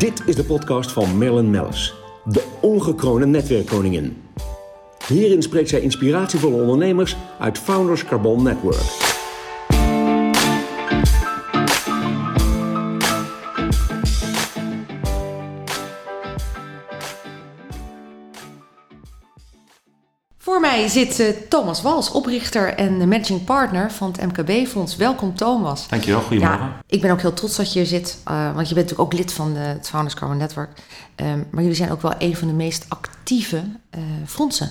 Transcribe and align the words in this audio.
Dit 0.00 0.22
is 0.26 0.36
de 0.36 0.44
podcast 0.44 0.92
van 0.92 1.18
Marilyn 1.18 1.50
Mellis, 1.50 1.94
de 2.24 2.44
ongekroonde 2.60 3.26
netwerkkoningin. 3.26 4.22
Hierin 5.06 5.42
spreekt 5.42 5.68
zij 5.68 5.80
inspiratievolle 5.80 6.62
ondernemers 6.62 7.16
uit 7.38 7.58
Founders 7.58 8.04
Carbon 8.04 8.42
Network. 8.42 8.99
Mij 20.80 20.88
zit 20.88 21.20
eh, 21.20 21.28
Thomas 21.48 21.82
Wals, 21.82 22.10
oprichter 22.10 22.74
en 22.74 22.96
managing 22.96 23.44
partner 23.44 23.92
van 23.92 24.14
het 24.16 24.26
MKB-fonds. 24.26 24.96
Welkom 24.96 25.34
Thomas. 25.34 25.88
Dankjewel, 25.88 26.20
goedemorgen. 26.20 26.66
Ja, 26.66 26.82
ik 26.86 27.00
ben 27.00 27.10
ook 27.10 27.20
heel 27.20 27.34
trots 27.34 27.56
dat 27.56 27.72
je 27.72 27.78
hier 27.78 27.88
zit, 27.88 28.18
uh, 28.28 28.54
want 28.54 28.68
je 28.68 28.74
bent 28.74 28.88
natuurlijk 28.88 29.00
ook 29.00 29.12
lid 29.12 29.32
van 29.32 29.52
de, 29.52 29.58
het 29.58 29.88
Founders 29.88 30.14
Carbon 30.14 30.36
Network. 30.36 30.70
Um, 31.16 31.46
maar 31.50 31.62
jullie 31.62 31.76
zijn 31.76 31.90
ook 31.90 32.02
wel 32.02 32.14
een 32.18 32.36
van 32.36 32.48
de 32.48 32.54
meest 32.54 32.86
actieve 32.88 33.56
uh, 33.56 34.02
fondsen, 34.26 34.70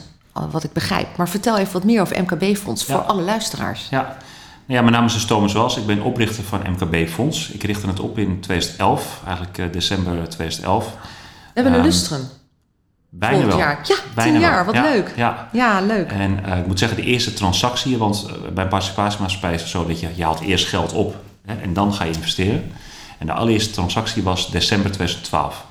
wat 0.51 0.63
ik 0.63 0.73
begrijp. 0.73 1.17
Maar 1.17 1.29
vertel 1.29 1.57
even 1.57 1.73
wat 1.73 1.83
meer 1.83 2.01
over 2.01 2.21
MKB-fonds 2.21 2.85
ja. 2.85 2.93
voor 2.93 3.03
alle 3.03 3.21
luisteraars. 3.21 3.87
Ja. 3.89 4.17
Ja, 4.65 4.81
mijn 4.81 4.93
naam 4.93 5.05
is 5.05 5.13
dus 5.13 5.25
Thomas 5.25 5.53
Wals. 5.53 5.77
Ik 5.77 5.85
ben 5.85 6.01
oprichter 6.01 6.43
van 6.43 6.61
MKB 6.69 7.09
Fonds. 7.09 7.49
Ik 7.49 7.63
richtte 7.63 7.87
het 7.87 7.99
op 7.99 8.17
in 8.17 8.39
2011, 8.39 9.21
eigenlijk 9.25 9.73
december 9.73 10.29
2011. 10.29 10.85
We 10.85 10.91
hebben 11.53 11.73
een 11.73 11.79
um, 11.79 11.85
lustrum. 11.85 12.21
Bijna 13.09 13.45
wel. 13.45 13.57
Jaar. 13.57 13.79
Ja, 13.83 13.95
Bijna 14.13 14.31
tien 14.31 14.41
jaar. 14.41 14.55
wel. 14.55 14.65
Wat 14.65 14.73
ja, 14.75 14.83
leuk. 14.91 15.13
Ja. 15.15 15.49
ja, 15.51 15.81
leuk. 15.81 16.11
En 16.11 16.39
uh, 16.47 16.57
ik 16.57 16.67
moet 16.67 16.79
zeggen, 16.79 16.97
de 16.97 17.03
eerste 17.03 17.33
transactie, 17.33 17.97
want 17.97 18.25
uh, 18.27 18.49
bij 18.53 18.63
een 18.63 18.69
participatiemaatschappij 18.69 19.53
is 19.53 19.61
het 19.61 19.69
zo 19.69 19.85
dat 19.85 19.99
je, 19.99 20.07
je 20.15 20.23
haalt 20.23 20.39
eerst 20.39 20.67
geld 20.67 20.93
op 20.93 21.15
hè, 21.45 21.55
en 21.61 21.73
dan 21.73 21.93
ga 21.93 22.03
je 22.03 22.11
investeren. 22.13 22.71
En 23.17 23.25
de 23.25 23.33
allereerste 23.33 23.71
transactie 23.73 24.23
was 24.23 24.51
december 24.51 24.91
2012. 24.91 25.65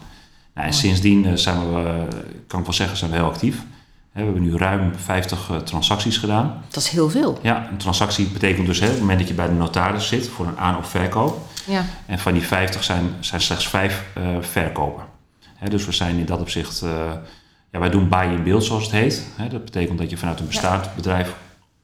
Nou, 0.55 0.67
en 0.67 0.73
Oh. 0.75 0.79
sindsdien 0.81 1.25
uh, 1.27 1.33
zijn 1.35 1.75
we, 1.75 2.05
kan 2.47 2.59
ik 2.59 2.65
wel 2.65 2.75
zeggen, 2.75 2.97
zijn 2.97 3.11
we 3.11 3.17
heel 3.17 3.27
actief. 3.27 3.57
We 4.13 4.25
hebben 4.25 4.43
nu 4.43 4.57
ruim 4.57 4.93
50 4.97 5.51
transacties 5.65 6.17
gedaan. 6.17 6.63
Dat 6.69 6.83
is 6.83 6.89
heel 6.89 7.11
veel. 7.11 7.39
Ja, 7.43 7.69
een 7.71 7.77
transactie 7.77 8.27
betekent 8.27 8.67
dus 8.67 8.79
hè, 8.81 8.85
op 8.87 8.91
het 8.93 9.01
moment 9.01 9.19
dat 9.19 9.29
je 9.29 9.35
bij 9.35 9.47
de 9.47 9.53
notaris 9.53 10.09
zit 10.09 10.29
voor 10.29 10.47
een 10.47 10.59
aan- 10.59 10.77
of 10.79 10.89
verkoop. 10.89 11.41
Ja. 11.67 11.85
En 12.07 12.19
van 12.19 12.33
die 12.33 12.43
50 12.43 12.85
zijn, 12.85 13.15
zijn 13.21 13.41
slechts 13.41 13.69
5 13.69 14.03
verkopen. 14.41 15.05
Dus 15.69 15.87
we 15.87 15.93
zijn 15.93 16.19
in 16.19 16.27
dat 16.27 16.41
opzicht 16.41 16.85
ja, 17.73 17.79
wij 17.79 17.91
doen 17.91 18.09
buy 18.09 18.27
in 18.27 18.43
beeld 18.43 18.65
zoals 18.65 18.83
het 18.83 18.93
heet. 18.93 19.25
dat 19.51 19.65
betekent 19.65 19.99
dat 19.99 20.11
je 20.11 20.17
vanuit 20.17 20.41
een 20.41 20.47
bestaand 20.47 20.95
bedrijf 20.95 21.35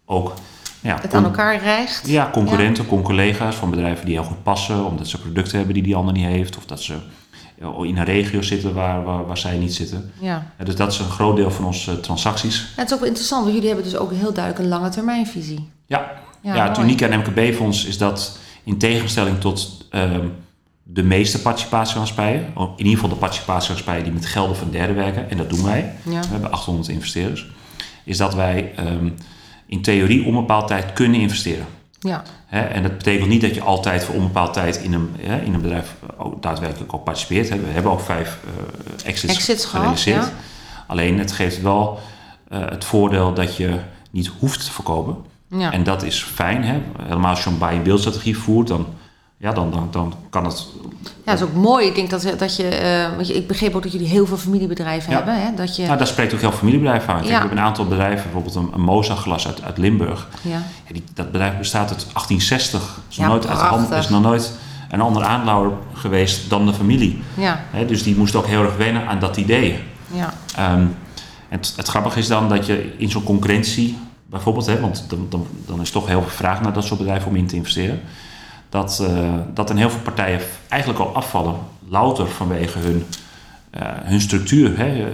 ook... 0.04 0.34
Ja, 0.80 0.98
het 1.00 1.14
aan 1.14 1.24
elkaar 1.24 1.58
rijgt. 1.58 2.08
Ja, 2.08 2.30
concurrenten, 2.32 2.84
ja. 2.90 3.02
collega's 3.02 3.54
van 3.54 3.70
bedrijven 3.70 4.06
die 4.06 4.14
heel 4.14 4.24
goed 4.24 4.42
passen... 4.42 4.84
omdat 4.84 5.08
ze 5.08 5.20
producten 5.20 5.56
hebben 5.56 5.74
die 5.74 5.82
die 5.82 5.96
ander 5.96 6.14
niet 6.14 6.24
heeft... 6.24 6.56
of 6.56 6.66
dat 6.66 6.82
ze 6.82 6.94
in 7.58 7.96
een 7.96 8.04
regio 8.04 8.42
zitten 8.42 8.74
waar, 8.74 9.04
waar, 9.04 9.26
waar 9.26 9.38
zij 9.38 9.56
niet 9.56 9.74
zitten. 9.74 10.12
Ja. 10.18 10.46
dus 10.64 10.76
dat 10.76 10.92
is 10.92 10.98
een 10.98 11.10
groot 11.10 11.36
deel 11.36 11.50
van 11.50 11.64
onze 11.64 12.00
transacties. 12.00 12.60
Ja, 12.60 12.66
het 12.76 12.86
is 12.86 12.92
ook 12.92 12.98
wel 12.98 13.08
interessant, 13.08 13.42
want 13.42 13.54
jullie 13.54 13.70
hebben 13.70 13.90
dus 13.90 13.96
ook 13.96 14.12
heel 14.12 14.32
duidelijk 14.32 14.64
een 14.64 14.70
lange 14.70 14.88
termijnvisie. 14.88 15.70
Ja, 15.86 16.12
ja, 16.40 16.54
ja 16.54 16.68
het 16.68 16.78
unieke 16.78 17.10
aan 17.10 17.18
MKB-fonds 17.18 17.84
is 17.84 17.98
dat 17.98 18.38
in 18.64 18.78
tegenstelling 18.78 19.40
tot... 19.40 19.86
Um, 19.90 20.32
de 20.86 21.02
meeste 21.02 21.42
participatiemaatschappijen, 21.42 22.52
in 22.56 22.72
ieder 22.76 22.92
geval 22.92 23.08
de 23.08 23.14
participatiemaatschappijen 23.14 24.04
die 24.04 24.12
met 24.12 24.26
gelden 24.26 24.56
van 24.56 24.70
derden 24.70 24.96
werken, 24.96 25.30
en 25.30 25.36
dat 25.36 25.50
doen 25.50 25.64
wij, 25.64 25.94
ja. 26.02 26.20
we 26.20 26.26
hebben 26.26 26.52
800 26.52 26.88
investeerders, 26.88 27.46
is 28.04 28.16
dat 28.16 28.34
wij 28.34 28.72
um, 28.78 29.14
in 29.66 29.82
theorie 29.82 30.24
onbepaald 30.24 30.66
tijd 30.66 30.92
kunnen 30.92 31.20
investeren. 31.20 31.66
Ja. 32.00 32.22
He, 32.46 32.60
en 32.60 32.82
dat 32.82 32.98
betekent 32.98 33.28
niet 33.28 33.40
dat 33.40 33.54
je 33.54 33.60
altijd 33.60 34.04
voor 34.04 34.14
onbepaald 34.14 34.52
tijd 34.52 34.76
in 34.76 34.92
een, 34.92 35.10
he, 35.18 35.40
in 35.40 35.54
een 35.54 35.60
bedrijf 35.60 35.94
ook 36.16 36.42
daadwerkelijk 36.42 36.94
ook 36.94 37.04
participeert. 37.04 37.48
We 37.48 37.70
hebben 37.70 37.92
ook 37.92 38.00
vijf 38.00 38.38
uh, 38.44 39.08
exits, 39.08 39.34
exits 39.34 39.64
gerealiseerd. 39.64 40.16
Gehad, 40.16 40.32
ja. 40.32 40.84
Alleen 40.86 41.18
het 41.18 41.32
geeft 41.32 41.62
wel 41.62 41.98
uh, 42.52 42.58
het 42.68 42.84
voordeel 42.84 43.34
dat 43.34 43.56
je 43.56 43.78
niet 44.10 44.26
hoeft 44.26 44.64
te 44.64 44.72
verkopen. 44.72 45.16
Ja. 45.48 45.72
En 45.72 45.84
dat 45.84 46.02
is 46.02 46.22
fijn. 46.22 46.82
Helemaal 47.02 47.30
als 47.30 47.44
je 47.44 47.50
een 47.50 47.58
buy-and-build 47.58 48.00
strategie 48.00 48.38
voert, 48.38 48.68
dan 48.68 48.86
ja, 49.44 49.52
dan, 49.52 49.70
dan, 49.70 49.88
dan 49.90 50.14
kan 50.30 50.44
het. 50.44 50.66
Ja, 51.02 51.10
dat 51.24 51.34
is 51.34 51.42
ook 51.42 51.54
mooi. 51.54 51.86
Ik 51.86 51.94
denk 51.94 52.10
dat, 52.10 52.34
dat 52.38 52.56
je, 52.56 52.80
uh, 53.08 53.14
want 53.16 53.26
je, 53.26 53.34
ik 53.34 53.46
begreep 53.46 53.74
ook 53.74 53.82
dat 53.82 53.92
jullie 53.92 54.06
heel 54.06 54.26
veel 54.26 54.36
familiebedrijven 54.36 55.10
ja. 55.10 55.16
hebben. 55.16 55.42
Hè? 55.42 55.54
Dat 55.54 55.76
je... 55.76 55.84
Nou, 55.84 55.98
daar 55.98 56.06
spreekt 56.06 56.34
ook 56.34 56.40
heel 56.40 56.48
veel 56.48 56.58
familiebedrijven 56.58 57.08
aan. 57.08 57.20
Kijk, 57.20 57.28
Ja. 57.28 57.34
We 57.34 57.40
hebben 57.40 57.58
een 57.58 57.64
aantal 57.64 57.86
bedrijven, 57.86 58.22
bijvoorbeeld 58.22 58.54
een, 58.54 58.88
een 58.88 59.46
uit, 59.46 59.62
uit 59.62 59.78
Limburg. 59.78 60.28
Ja. 60.42 60.62
Die, 60.92 61.02
dat 61.14 61.30
bedrijf 61.30 61.58
bestaat 61.58 61.90
uit 61.90 62.06
1860. 62.12 63.00
Is, 63.10 63.16
nog 63.16 63.26
nooit 63.26 63.46
uit 63.46 63.58
de 63.58 63.64
hand, 63.64 63.86
prachtig. 63.86 63.98
is 63.98 64.08
nog 64.08 64.22
nooit 64.22 64.52
een 64.90 65.00
ander 65.00 65.22
aandeelhouder 65.22 65.72
geweest 65.92 66.50
dan 66.50 66.66
de 66.66 66.72
familie. 66.72 67.22
Ja, 67.34 67.64
Hè, 67.70 67.86
dus 67.86 68.02
die 68.02 68.16
moest 68.16 68.34
ook 68.34 68.46
heel 68.46 68.64
erg 68.64 68.76
wennen 68.76 69.06
aan 69.06 69.18
dat 69.18 69.36
idee. 69.36 69.78
ja, 70.10 70.34
Ehm, 70.56 70.86
het, 71.48 71.72
het 71.76 71.88
grappige 71.88 72.18
is 72.18 72.26
dan 72.26 72.48
dat 72.48 72.66
je 72.66 72.94
in 72.96 73.10
zo'n 73.10 73.22
concurrentie, 73.22 73.98
bijvoorbeeld, 74.26 74.66
hè, 74.66 74.80
want 74.80 75.04
dan, 75.08 75.26
dan, 75.28 75.46
dan 75.66 75.80
is 75.80 75.90
toch 75.90 76.06
heel 76.06 76.20
veel 76.20 76.30
vraag 76.30 76.60
naar 76.60 76.72
dat 76.72 76.84
soort 76.84 76.98
bedrijven 76.98 77.28
om 77.28 77.36
in 77.36 77.46
te 77.46 77.56
investeren. 77.56 78.00
Dat, 78.74 78.98
uh, 79.02 79.34
dat 79.52 79.70
een 79.70 79.76
heel 79.76 79.90
veel 79.90 80.00
partijen 80.00 80.40
eigenlijk 80.68 81.00
al 81.00 81.14
afvallen, 81.14 81.54
louter 81.88 82.26
vanwege 82.26 82.78
hun, 82.78 83.04
uh, 83.74 83.82
hun 83.84 84.20
structuur. 84.20 84.78
Hè. 84.78 84.96
Uh, 84.96 85.06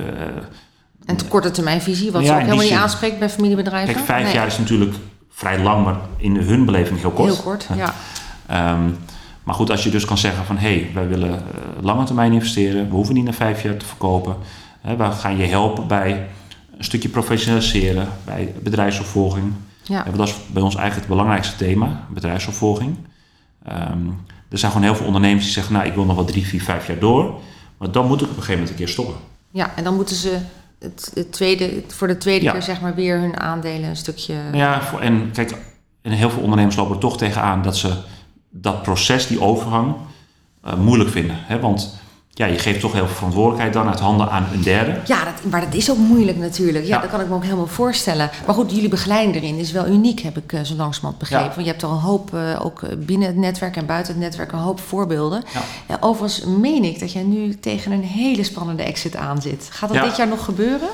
en 1.04 1.16
de 1.16 1.24
korte 1.24 1.50
termijnvisie, 1.50 2.12
wat 2.12 2.22
Ja, 2.22 2.26
ze 2.26 2.32
ook 2.32 2.40
helemaal 2.40 2.64
niet 2.64 2.72
aanspreekt 2.72 3.18
bij 3.18 3.30
familiebedrijven. 3.30 3.94
kijk, 3.94 4.06
vijf 4.06 4.24
Nee, 4.24 4.34
jaar 4.34 4.46
is 4.46 4.58
natuurlijk 4.58 4.94
vrij 5.30 5.62
lang, 5.62 5.84
maar 5.84 5.96
in 6.16 6.36
hun 6.36 6.64
beleving 6.64 7.00
heel 7.00 7.10
kort. 7.10 7.32
Heel 7.32 7.42
kort, 7.42 7.66
ja. 7.76 7.94
Ehm, 8.46 8.90
maar 9.42 9.54
goed, 9.54 9.70
als 9.70 9.84
je 9.84 9.90
dus 9.90 10.04
kan 10.04 10.18
zeggen 10.18 10.44
van 10.44 10.56
hé, 10.56 10.74
hey, 10.80 10.90
wij 10.94 11.08
willen 11.08 11.42
lange 11.80 12.04
termijn 12.04 12.32
investeren, 12.32 12.88
we 12.88 12.94
hoeven 12.94 13.14
niet 13.14 13.24
na 13.24 13.32
vijf 13.32 13.62
jaar 13.62 13.76
te 13.76 13.86
verkopen. 13.86 14.36
Hè, 14.80 14.96
we 14.96 15.10
gaan 15.10 15.36
je 15.36 15.46
helpen 15.46 15.86
bij 15.86 16.28
een 16.76 16.84
stukje 16.84 17.08
professionaliseren, 17.08 18.08
bij 18.24 18.54
bedrijfsopvolging. 18.62 19.52
ja. 19.82 20.04
Ja, 20.06 20.16
dat 20.16 20.28
is 20.28 20.34
bij 20.46 20.62
ons 20.62 20.74
eigenlijk 20.74 21.08
het 21.08 21.16
belangrijkste 21.16 21.56
thema, 21.56 22.04
bedrijfsopvolging. 22.08 22.96
Um, 23.68 24.24
er 24.50 24.58
zijn 24.58 24.72
gewoon 24.72 24.86
heel 24.86 24.96
veel 24.96 25.06
ondernemers 25.06 25.44
die 25.44 25.52
zeggen, 25.52 25.72
nou 25.72 25.86
ik 25.86 25.94
wil 25.94 26.04
nog 26.04 26.16
wel 26.16 26.24
drie, 26.24 26.46
vier, 26.46 26.62
vijf 26.62 26.86
jaar 26.86 26.98
door. 26.98 27.40
Maar 27.78 27.90
dan 27.90 28.06
moet 28.06 28.20
ik 28.20 28.28
op 28.28 28.36
een 28.36 28.42
gegeven 28.42 28.52
moment 28.52 28.70
een 28.70 28.76
keer 28.84 28.88
stoppen. 28.88 29.14
ja, 29.50 29.70
en 29.76 29.84
dan 29.84 29.94
moeten 29.94 30.16
ze 30.16 30.38
het, 30.78 31.10
het 31.14 31.32
tweede, 31.32 31.82
voor 31.86 32.06
de 32.06 32.18
tweede 32.18 32.44
Ja. 32.44 32.52
keer 32.52 32.62
zeg 32.62 32.80
maar 32.80 32.94
weer 32.94 33.18
hun 33.18 33.40
aandelen 33.40 33.88
een 33.88 33.96
stukje... 33.96 34.34
Ja, 34.52 34.82
voor, 34.82 35.00
en 35.00 35.30
kijk, 35.32 35.56
en 36.02 36.12
heel 36.12 36.30
veel 36.30 36.42
ondernemers 36.42 36.76
lopen 36.76 36.94
er 36.94 37.00
toch 37.00 37.16
tegenaan 37.18 37.62
dat 37.62 37.76
ze 37.76 37.92
dat 38.50 38.82
proces, 38.82 39.26
die 39.26 39.40
overgang, 39.40 39.94
uh, 40.66 40.74
moeilijk 40.74 41.10
vinden. 41.10 41.36
Hè? 41.38 41.60
Want 41.60 41.99
ja, 42.34 42.46
je 42.46 42.58
geeft 42.58 42.80
toch 42.80 42.92
heel 42.92 43.06
veel 43.06 43.14
verantwoordelijkheid 43.14 43.72
dan 43.72 43.88
uit 43.88 44.00
handen 44.00 44.30
aan 44.30 44.46
een 44.52 44.62
derde. 44.62 44.98
Ja, 45.06 45.24
dat, 45.24 45.50
maar 45.50 45.60
dat 45.60 45.74
is 45.74 45.90
ook 45.90 45.98
moeilijk 45.98 46.38
natuurlijk. 46.38 46.84
Ja, 46.86 46.94
Ja. 46.94 47.00
dat 47.00 47.10
kan 47.10 47.20
ik 47.20 47.28
me 47.28 47.34
ook 47.34 47.42
helemaal 47.44 47.66
voorstellen. 47.66 48.30
Maar 48.46 48.54
goed, 48.54 48.70
jullie 48.70 48.88
begeleiding 48.88 49.36
erin 49.36 49.56
is 49.58 49.72
wel 49.72 49.86
uniek, 49.86 50.20
heb 50.20 50.36
ik 50.36 50.52
uh, 50.52 50.60
zo 50.60 50.74
langzamerhand 50.74 51.18
begrepen. 51.18 51.46
Ja. 51.48 51.54
Want 51.54 51.64
je 51.66 51.70
hebt 51.70 51.82
er 51.82 51.88
een 51.88 51.94
hoop, 51.96 52.30
uh, 52.34 52.64
ook 52.64 52.82
binnen 52.98 53.26
het 53.28 53.36
netwerk 53.36 53.76
en 53.76 53.86
buiten 53.86 54.12
het 54.12 54.22
netwerk, 54.22 54.52
een 54.52 54.58
hoop 54.58 54.80
voorbeelden. 54.80 55.42
Ja. 55.88 55.96
Overigens 56.00 56.44
meen 56.44 56.84
ik 56.84 57.00
dat 57.00 57.12
jij 57.12 57.22
nu 57.22 57.58
tegen 57.58 57.92
een 57.92 58.02
hele 58.04 58.42
spannende 58.44 58.82
exit 58.82 59.16
aan 59.16 59.42
zit. 59.42 59.68
Gaat 59.72 59.92
dat 59.94 60.04
dit 60.04 60.16
jaar 60.16 60.28
nog 60.28 60.44
gebeuren? 60.44 60.88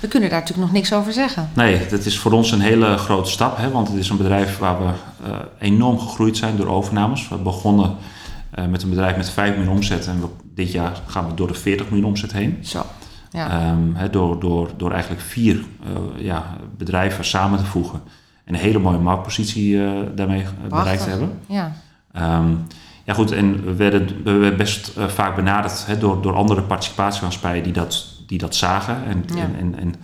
We 0.00 0.08
kunnen 0.08 0.30
daar 0.30 0.38
natuurlijk 0.40 0.66
nog 0.68 0.76
niks 0.76 0.92
over 0.92 1.12
zeggen. 1.12 1.50
Nee, 1.54 1.86
dat 1.90 2.04
is 2.04 2.18
voor 2.18 2.32
ons 2.32 2.50
een 2.52 2.60
hele 2.60 2.96
grote 2.96 3.30
stap. 3.30 3.56
Hè? 3.56 3.70
Want 3.70 3.88
het 3.88 3.96
is 3.96 4.08
een 4.08 4.16
bedrijf 4.16 4.58
waar 4.58 4.78
we 4.78 4.90
uh, 5.28 5.36
enorm 5.58 5.98
gegroeid 5.98 6.36
zijn 6.36 6.56
door 6.56 6.68
overnames. 6.68 7.28
We 7.28 7.36
begonnen 7.36 7.96
uh, 8.58 8.66
met 8.66 8.82
een 8.82 8.88
bedrijf 8.88 9.16
met 9.16 9.30
5 9.30 9.56
miljoen 9.56 9.74
omzet. 9.74 10.06
En 10.06 10.20
we, 10.20 10.26
dit 10.54 10.72
jaar 10.72 11.00
gaan 11.06 11.26
we 11.26 11.34
door 11.34 11.46
de 11.48 11.54
40 11.54 11.88
miljoen 11.90 12.08
omzet 12.08 12.32
heen. 12.32 12.58
Zo. 12.62 12.82
Ja. 13.30 13.70
Um, 13.70 13.94
he, 13.94 14.10
door, 14.10 14.40
door, 14.40 14.70
door 14.76 14.90
eigenlijk 14.92 15.22
vier 15.22 15.54
uh, 15.56 16.24
ja, 16.24 16.56
bedrijven 16.76 17.24
samen 17.24 17.58
te 17.58 17.64
voegen. 17.64 18.00
En 18.44 18.54
een 18.54 18.60
hele 18.60 18.78
mooie 18.78 18.98
marktpositie 18.98 19.72
uh, 19.74 19.90
daarmee 20.14 20.42
Prachtig. 20.42 20.68
bereikt 20.68 21.02
te 21.02 21.08
hebben. 21.08 21.38
Ja. 21.46 21.72
Um, 22.38 22.66
ja 23.04 23.14
goed, 23.14 23.30
en 23.32 23.64
we 23.64 23.74
werden, 23.74 24.22
we 24.24 24.32
werden 24.32 24.56
best 24.58 24.92
vaak 25.06 25.36
benaderd 25.36 25.86
he, 25.86 25.98
door, 25.98 26.22
door 26.22 26.34
andere 26.34 26.62
participatiemaatschappijen 26.62 27.62
die 27.62 27.72
dat, 27.72 28.06
die 28.26 28.38
dat 28.38 28.54
zagen. 28.56 29.04
En, 29.04 29.24
Ja. 29.34 29.42
en, 29.42 29.54
en, 29.58 29.78
en, 29.78 29.94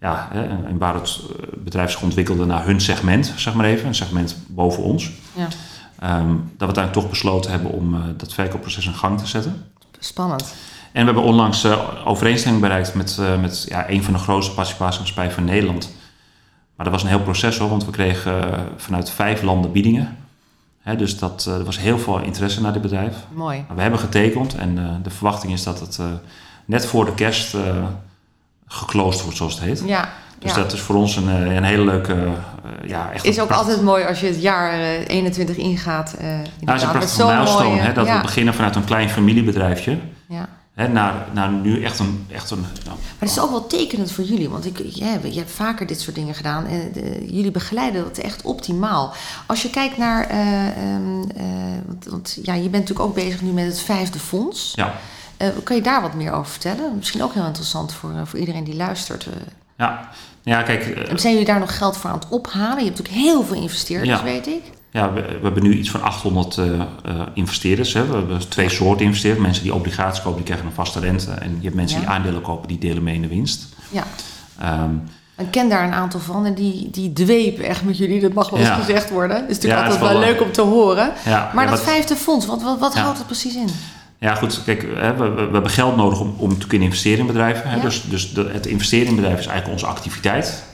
ja, 0.00 0.28
hè, 0.32 0.42
en 0.66 0.78
waar 0.78 0.94
het 0.94 1.20
eh, 1.40 1.46
bedrijf 1.64 1.90
zich 1.90 2.02
ontwikkelde 2.02 2.44
naar 2.44 2.64
hun 2.64 2.80
segment, 2.80 3.32
zeg 3.36 3.54
maar 3.54 3.64
even. 3.66 3.86
Een 3.86 3.94
segment 3.94 4.36
boven 4.48 4.82
ons. 4.82 5.10
ja. 5.32 5.48
Um, 6.04 6.36
dat 6.36 6.58
we 6.58 6.64
uiteindelijk 6.64 6.92
toch 6.92 7.08
besloten 7.08 7.50
hebben 7.50 7.70
om 7.70 7.94
uh, 7.94 8.00
dat 8.16 8.34
verkoopproces 8.34 8.86
in 8.86 8.94
gang 8.94 9.18
te 9.18 9.26
zetten. 9.26 9.66
Spannend. 9.98 10.54
En 10.92 11.00
we 11.00 11.12
hebben 11.12 11.22
onlangs 11.22 11.64
uh, 11.64 11.78
overeenstemming 12.04 12.62
bereikt 12.62 12.94
met, 12.94 13.16
uh, 13.20 13.40
met 13.40 13.66
ja, 13.68 13.88
een 13.90 14.02
van 14.02 14.12
de 14.12 14.18
grootste 14.18 14.54
participatiemaatschappijen 14.54 15.32
van 15.32 15.44
Nederland. 15.44 15.94
Maar 16.76 16.86
dat 16.86 16.94
was 16.94 17.02
een 17.02 17.08
heel 17.08 17.22
proces 17.22 17.58
hoor, 17.58 17.68
want 17.68 17.84
we 17.84 17.90
kregen 17.90 18.54
vanuit 18.76 19.10
vijf 19.10 19.42
landen 19.42 19.72
biedingen. 19.72 20.16
Hè, 20.80 20.96
dus 20.96 21.18
dat, 21.18 21.44
er 21.44 21.64
was 21.64 21.78
heel 21.78 21.98
veel 21.98 22.20
interesse 22.20 22.60
naar 22.60 22.72
dit 22.72 22.82
bedrijf. 22.82 23.16
Mooi. 23.32 23.64
Maar 23.66 23.76
we 23.76 23.82
hebben 23.82 24.00
getekend 24.00 24.54
en 24.54 25.00
de 25.02 25.10
verwachting 25.10 25.52
is 25.52 25.62
dat 25.62 25.80
het 25.80 25.98
net 26.64 26.86
voor 26.86 27.04
de 27.04 27.14
kerst 27.14 27.56
geclosed 28.66 29.22
wordt, 29.22 29.36
zoals 29.36 29.54
het 29.54 29.62
heet. 29.62 29.82
Ja. 29.86 30.12
Dus 30.44 30.54
ja. 30.54 30.62
dat 30.62 30.72
is 30.72 30.80
voor 30.80 30.94
ons 30.96 31.16
een, 31.16 31.28
een 31.28 31.64
hele 31.64 31.84
leuke, 31.84 32.14
uh, 32.14 32.30
ja, 32.88 33.10
echt 33.12 33.24
Is 33.24 33.40
ook 33.40 33.46
pracht... 33.46 33.60
altijd 33.60 33.82
mooi 33.82 34.04
als 34.04 34.20
je 34.20 34.26
het 34.26 34.42
jaar 34.42 34.78
uh, 34.78 35.08
21 35.08 35.56
ingaat. 35.56 36.14
Uh, 36.20 36.26
nou, 36.26 36.38
het 36.38 36.74
is 36.76 36.82
een 36.82 36.90
prachtige 36.90 37.24
milestone, 37.26 37.68
mooie, 37.68 37.80
hè, 37.80 37.92
dat 37.92 38.06
ja. 38.06 38.16
we 38.16 38.22
beginnen 38.22 38.54
vanuit 38.54 38.76
een 38.76 38.84
klein 38.84 39.08
familiebedrijfje. 39.10 39.98
Ja. 40.28 40.48
hè, 40.74 40.88
naar, 40.88 41.14
naar 41.32 41.50
nu 41.50 41.82
echt 41.84 41.98
een... 41.98 42.26
Echt 42.30 42.50
een 42.50 42.60
nou, 42.60 42.96
Maar 42.96 42.96
het 43.18 43.30
is 43.30 43.40
ook 43.40 43.50
wel 43.50 43.66
tekenend 43.66 44.12
voor 44.12 44.24
jullie, 44.24 44.48
want 44.48 44.66
ik, 44.66 44.78
je, 44.78 45.04
hebt, 45.04 45.32
je 45.34 45.38
hebt 45.38 45.50
vaker 45.50 45.86
dit 45.86 46.00
soort 46.00 46.16
dingen 46.16 46.34
gedaan 46.34 46.66
en 46.66 46.90
de- 46.92 47.26
jullie 47.34 47.50
begeleiden 47.50 48.04
dat 48.04 48.18
echt 48.18 48.42
optimaal. 48.42 49.14
Als 49.46 49.62
je 49.62 49.70
kijkt 49.70 49.96
naar, 49.96 50.26
eh, 50.28 50.66
ehm, 50.66 51.22
eh, 51.36 51.44
want, 51.86 52.06
want 52.10 52.38
ja, 52.42 52.54
je 52.54 52.60
bent 52.68 52.72
natuurlijk 52.72 53.08
ook 53.08 53.14
bezig 53.14 53.40
nu 53.42 53.50
met 53.50 53.64
het 53.66 53.80
vijfde 53.80 54.18
fonds. 54.18 54.72
ja, 54.74 54.94
Eh, 55.36 55.48
kan 55.64 55.76
je 55.76 55.82
daar 55.82 56.02
wat 56.02 56.14
meer 56.14 56.32
over 56.32 56.50
vertellen? 56.50 56.96
Misschien 56.96 57.22
ook 57.22 57.34
heel 57.34 57.46
interessant 57.46 57.92
voor, 57.92 58.10
eh, 58.10 58.20
voor 58.24 58.38
iedereen 58.38 58.64
die 58.64 58.76
luistert. 58.76 59.26
Ja. 59.76 60.08
ja, 60.42 60.62
kijk... 60.62 60.86
en 60.86 61.18
zijn 61.18 61.32
jullie 61.32 61.48
daar 61.48 61.58
nog 61.58 61.76
geld 61.76 61.96
voor 61.96 62.10
aan 62.10 62.18
het 62.18 62.28
ophalen? 62.28 62.78
Je 62.78 62.84
hebt 62.84 62.98
natuurlijk 62.98 63.24
heel 63.26 63.44
veel 63.44 63.56
investeerders, 63.62 64.08
Ja. 64.18 64.22
weet 64.24 64.46
ik. 64.46 64.62
Ja, 64.90 65.12
we, 65.12 65.20
we 65.22 65.38
hebben 65.42 65.62
nu 65.62 65.74
iets 65.78 65.90
van 65.90 66.02
800 66.02 66.58
eh, 66.58 66.80
eh, 66.80 66.86
investeerders. 67.34 67.92
Hè. 67.92 68.06
We 68.06 68.14
hebben 68.16 68.48
twee 68.48 68.68
soorten 68.68 69.04
investeerders. 69.06 69.44
Mensen 69.44 69.62
die 69.62 69.74
obligaties 69.74 70.18
kopen, 70.22 70.36
die 70.36 70.44
krijgen 70.46 70.66
een 70.66 70.72
vaste 70.74 70.98
rente. 71.00 71.30
En 71.30 71.50
je 71.58 71.62
hebt 71.64 71.74
mensen 71.74 72.00
Ja. 72.00 72.06
die 72.06 72.14
aandelen 72.14 72.40
kopen, 72.42 72.68
die 72.68 72.78
delen 72.78 73.02
mee 73.02 73.14
in 73.14 73.22
de 73.22 73.28
winst. 73.28 73.66
Ja. 73.90 74.02
Ehm, 74.60 74.90
Ik 75.36 75.50
ken 75.50 75.68
daar 75.68 75.84
een 75.84 75.92
aantal 75.92 76.20
van 76.20 76.46
en 76.46 76.54
die, 76.54 76.90
die 76.90 77.12
dwepen 77.12 77.64
echt 77.64 77.84
met 77.84 77.98
jullie. 77.98 78.20
Dat 78.20 78.32
mag 78.32 78.50
wel 78.50 78.58
eens 78.58 78.68
Ja. 78.68 78.74
gezegd 78.74 79.10
worden. 79.10 79.36
Het 79.36 79.50
is 79.50 79.54
natuurlijk 79.56 79.82
Ja, 79.82 79.86
altijd 79.88 80.02
is 80.02 80.08
wel 80.12 80.20
wel, 80.20 80.28
leuk 80.30 80.40
om 80.42 80.52
te 80.52 80.60
horen. 80.60 81.12
ja, 81.24 81.50
Maar 81.54 81.66
dat 81.66 81.82
vijfde 81.82 82.16
fonds, 82.16 82.46
wat, 82.46 82.62
wat, 82.62 82.78
wat 82.78 82.94
houdt 82.94 83.18
het 83.18 83.26
precies 83.26 83.54
in? 83.54 83.68
Ja, 84.18 84.34
goed. 84.34 84.64
Kijk, 84.64 84.82
hè, 84.94 85.16
we, 85.16 85.28
we, 85.28 85.44
we 85.44 85.52
hebben 85.52 85.70
geld 85.70 85.96
nodig 85.96 86.20
om, 86.20 86.34
om 86.38 86.58
te 86.58 86.66
kunnen 86.66 86.86
investeren 86.86 87.18
in 87.18 87.26
bedrijven. 87.26 87.70
Hè. 87.70 87.76
Ja. 87.76 87.82
Dus, 87.82 88.02
dus 88.02 88.32
de, 88.32 88.50
het 88.52 88.66
investeren 88.66 89.06
in 89.06 89.14
bedrijven 89.14 89.40
is 89.40 89.46
eigenlijk 89.46 89.80
onze 89.80 89.92
activiteit. 89.94 90.64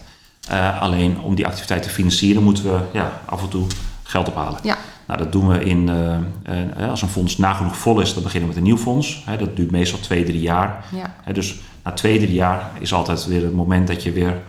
Eh, 0.48 0.82
alleen 0.82 1.20
om 1.20 1.34
die 1.34 1.46
activiteit 1.46 1.82
te 1.82 1.88
financieren 1.88 2.42
moeten 2.42 2.64
we 2.64 2.78
ja, 2.92 3.20
af 3.24 3.42
en 3.42 3.48
toe 3.48 3.66
geld 4.02 4.28
ophalen. 4.28 4.60
Ja. 4.62 4.76
Nou, 5.06 5.18
dat 5.18 5.32
doen 5.32 5.48
we 5.48 5.64
in, 5.64 5.88
eh, 5.88 6.60
eh, 6.82 6.90
als 6.90 7.02
een 7.02 7.08
fonds 7.08 7.38
nagenoeg 7.38 7.76
vol 7.76 8.00
is, 8.00 8.14
dan 8.14 8.22
beginnen 8.22 8.48
we 8.48 8.54
met 8.54 8.64
een 8.64 8.70
nieuw 8.72 8.82
fonds. 8.82 9.22
Hè, 9.26 9.36
dat 9.36 9.56
duurt 9.56 9.70
meestal 9.70 9.98
twee, 9.98 10.24
drie 10.24 10.40
jaar. 10.40 10.84
Ja. 10.94 11.14
Hè, 11.22 11.32
dus 11.32 11.60
na 11.84 11.92
twee, 11.92 12.18
drie 12.18 12.32
jaar 12.32 12.70
is 12.78 12.92
altijd 12.92 13.26
weer 13.26 13.42
het 13.42 13.54
moment 13.54 13.86
dat 13.86 14.02
je 14.02 14.12
weer 14.12 14.40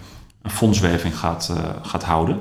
een 0.42 0.52
fondswerving 0.52 1.18
gaat, 1.18 1.54
gaat 1.82 2.04
houden. 2.04 2.40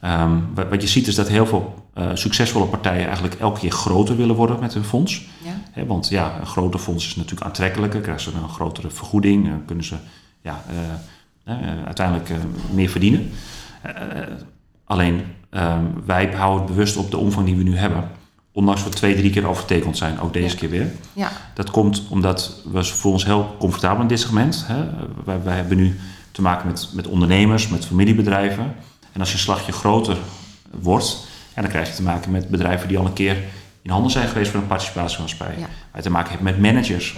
Ehm, 0.00 0.38
wat, 0.54 0.68
wat 0.68 0.82
je 0.82 0.88
ziet 0.88 1.06
is 1.06 1.14
dat 1.14 1.28
heel 1.28 1.46
veel 1.46 1.86
eh, 1.94 2.08
succesvolle 2.14 2.66
partijen 2.66 3.04
eigenlijk 3.04 3.34
elke 3.34 3.60
keer 3.60 3.70
groter 3.70 4.16
willen 4.16 4.34
worden 4.34 4.60
met 4.60 4.74
hun 4.74 4.84
fonds. 4.84 5.26
Ja. 5.74 5.84
Want 5.84 6.08
ja, 6.08 6.36
een 6.40 6.46
groter 6.46 6.80
fonds 6.80 7.06
is 7.06 7.16
natuurlijk 7.16 7.46
aantrekkelijker, 7.46 8.00
krijgen 8.00 8.22
ze 8.22 8.38
een 8.42 8.48
grotere 8.48 8.90
vergoeding, 8.90 9.46
eh, 9.46 9.52
kunnen 9.66 9.84
ze 9.84 9.94
ja, 10.40 10.62
eh, 11.44 11.54
uiteindelijk 11.86 12.30
meer 12.70 12.88
verdienen. 12.88 13.30
Alleen 14.84 15.22
ehm, 15.50 15.84
wij 16.06 16.26
houden 16.36 16.62
het 16.66 16.74
bewust 16.74 16.96
op 16.96 17.10
de 17.10 17.16
omvang 17.16 17.46
die 17.46 17.56
we 17.56 17.62
nu 17.62 17.76
hebben. 17.76 18.10
Ondanks 18.52 18.84
we 18.84 18.90
twee, 18.90 19.16
drie 19.16 19.30
keer 19.30 19.46
overtekend 19.46 19.96
zijn, 19.96 20.20
ook 20.20 20.32
deze 20.32 20.54
Ja. 20.54 20.60
keer 20.60 20.70
weer. 20.70 20.92
Ja. 21.12 21.30
Dat 21.54 21.70
komt 21.70 22.02
omdat 22.08 22.62
we 22.72 22.84
voelen 22.84 23.12
ons 23.12 23.24
heel 23.24 23.56
comfortabel 23.58 24.02
in 24.02 24.08
dit 24.08 24.20
segment. 24.20 24.64
Hè. 24.66 24.84
Wij, 25.24 25.42
wij 25.42 25.56
hebben 25.56 25.76
nu 25.76 25.98
te 26.32 26.42
maken 26.42 26.66
met, 26.66 26.88
met 26.92 27.06
ondernemers, 27.06 27.68
met 27.68 27.86
familiebedrijven. 27.86 28.74
En 29.18 29.24
als 29.24 29.32
je 29.32 29.36
een 29.38 29.42
slagje 29.42 29.72
groter 29.72 30.16
wordt, 30.70 31.16
ja, 31.54 31.60
dan 31.62 31.70
krijg 31.70 31.88
je 31.88 31.94
te 31.94 32.02
maken 32.02 32.30
met 32.30 32.48
bedrijven 32.48 32.88
die 32.88 32.98
al 32.98 33.04
een 33.06 33.12
keer 33.12 33.36
in 33.82 33.90
handen 33.90 34.10
zijn 34.10 34.28
geweest 34.28 34.50
voor 34.50 34.60
een 34.60 34.66
participatiemaatschappij. 34.66 35.54
Ja. 35.58 35.60
Waar 35.60 35.68
je 35.96 36.02
te 36.02 36.10
maken 36.10 36.30
hebt 36.30 36.42
met 36.42 36.58
managers. 36.60 37.16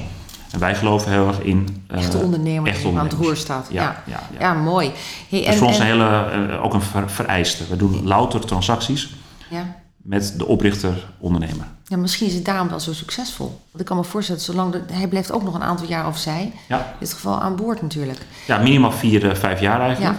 En 0.50 0.58
wij 0.58 0.74
geloven 0.74 1.10
heel 1.12 1.26
erg 1.26 1.40
in... 1.40 1.84
eh, 1.88 1.98
Echte 1.98 2.18
ondernemer 2.18 2.70
echte 2.70 2.88
die 2.88 2.98
aan 2.98 3.04
het 3.04 3.12
roer 3.12 3.36
staat. 3.36 3.66
Ja, 3.70 3.82
Ja, 3.82 4.02
ja. 4.06 4.20
ja, 4.32 4.38
ja. 4.40 4.54
mooi. 4.54 4.92
Hey, 5.28 5.40
Dat 5.44 5.52
is 5.52 5.58
voor 5.58 5.66
ons 5.66 5.78
een 5.78 5.84
hele, 5.86 6.24
eh, 6.50 6.64
ook 6.64 6.74
een 6.74 6.82
ver- 6.82 7.10
vereiste. 7.10 7.66
We 7.68 7.76
doen 7.76 8.04
louter 8.06 8.40
transacties 8.40 9.14
ja. 9.50 9.76
met 9.96 10.34
de 10.38 10.46
oprichter 10.46 11.06
ondernemer. 11.18 11.66
ja, 11.84 11.96
misschien 11.96 12.26
is 12.26 12.34
het 12.34 12.44
daarom 12.44 12.68
wel 12.68 12.80
zo 12.80 12.92
succesvol. 12.92 13.46
Want 13.46 13.80
ik 13.80 13.84
kan 13.84 13.96
me 13.96 14.04
voorstellen, 14.04 14.40
zolang 14.40 14.72
de, 14.72 14.82
hij 14.92 15.08
blijft 15.08 15.32
ook 15.32 15.42
nog 15.42 15.54
een 15.54 15.62
aantal 15.62 15.86
jaar 15.86 16.06
of 16.06 16.18
zij, 16.18 16.52
in 16.68 16.76
dit 16.98 17.12
geval 17.12 17.40
aan 17.40 17.56
boord 17.56 17.82
natuurlijk. 17.82 18.18
ja 18.46 18.58
minimaal 18.58 18.92
vier, 18.92 19.30
eh, 19.30 19.36
vijf 19.36 19.60
jaar 19.60 19.80
eigenlijk. 19.80 20.16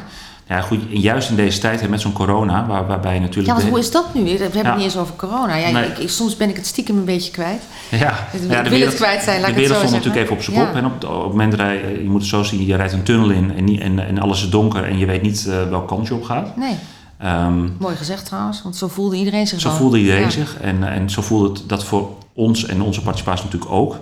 Ja. 0.52 0.62
Goed, 0.62 0.80
juist 0.90 1.30
in 1.30 1.36
deze 1.36 1.60
tijd 1.60 1.90
met 1.90 2.02
zo'n 2.02 2.12
corona, 2.14 2.66
waar, 2.68 2.88
waarbij 2.88 3.20
natuurlijk... 3.20 3.48
Ja, 3.48 3.54
want 3.54 3.64
de- 3.66 3.70
hoe 3.70 3.80
is 3.80 3.92
dat 3.92 4.14
nu? 4.14 4.24
We 4.24 4.30
hebben 4.30 4.48
het 4.58 4.66
Ja. 4.66 4.76
niet 4.76 4.84
eens 4.84 4.98
over 4.98 5.16
corona. 5.16 5.56
Ja, 5.56 5.70
Nee. 5.72 5.86
ik, 5.88 5.98
ik- 5.98 6.10
soms 6.10 6.38
ben 6.38 6.50
ik 6.50 6.56
het 6.56 6.66
stiekem 6.66 6.98
een 6.98 7.06
beetje 7.06 7.32
kwijt. 7.32 7.62
Ja, 7.92 8.28
Ik 8.34 8.40
ja, 8.50 8.64
wil 8.70 8.80
het 8.80 8.96
kwijt 8.96 9.24
zijn, 9.24 9.42
laat 9.42 9.50
de 9.50 9.56
wereld 9.56 9.78
stond 9.78 9.92
natuurlijk 9.92 10.22
even 10.24 10.36
op 10.36 10.42
zijn 10.44 10.58
kop. 10.66 10.76
En 10.76 10.86
op, 10.86 10.94
op 10.94 11.02
het 11.22 11.28
moment 11.28 11.54
rij, 11.54 11.82
je 12.02 12.10
moet 12.10 12.22
het 12.22 12.30
zo 12.30 12.44
zien, 12.44 12.66
je 12.66 12.76
rijdt 12.76 12.94
een 12.94 13.04
tunnel 13.04 13.30
in 13.30 13.52
en, 13.56 13.80
en, 13.80 14.08
en 14.08 14.20
alles 14.20 14.44
is 14.44 14.50
donker 14.50 14.84
en 14.84 14.98
je 14.98 15.06
weet 15.06 15.22
niet 15.22 15.48
eh 15.48 15.70
welke 15.70 15.86
kant 15.88 16.08
je 16.08 16.14
op 16.14 16.24
gaat. 16.24 16.58
Nee, 16.58 16.76
Ehm, 17.18 17.68
mooi 17.80 17.96
gezegd 17.96 18.26
trouwens, 18.26 18.62
want 18.64 18.76
zo 18.76 18.88
voelde 18.88 19.16
iedereen 19.16 19.48
zich 19.48 19.60
zo 19.62 19.70
voelde 19.70 20.00
iedereen 20.00 20.32
zich 20.32 20.58
en, 20.62 20.84
en 20.94 21.10
zo 21.10 21.22
voelde 21.22 21.50
het 21.50 21.64
dat 21.70 21.84
voor 21.84 22.10
ons 22.34 22.66
en 22.66 22.82
onze 22.82 23.02
participatie 23.02 23.46
natuurlijk 23.46 23.72
ook. 23.72 23.96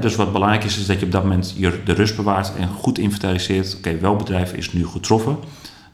Dus 0.00 0.16
wat 0.16 0.32
belangrijk 0.32 0.64
is, 0.64 0.78
is 0.78 0.86
dat 0.86 0.98
je 1.00 1.04
op 1.06 1.12
dat 1.12 1.22
moment 1.22 1.54
je, 1.56 1.80
de 1.84 1.92
rust 1.92 2.16
bewaart 2.16 2.52
en 2.58 2.68
goed 2.80 2.98
inventariseert. 2.98 3.76
Oké, 3.76 3.98
welk 4.00 4.18
bedrijf 4.18 4.52
is 4.52 4.72
nu 4.72 4.86
getroffen? 4.86 5.36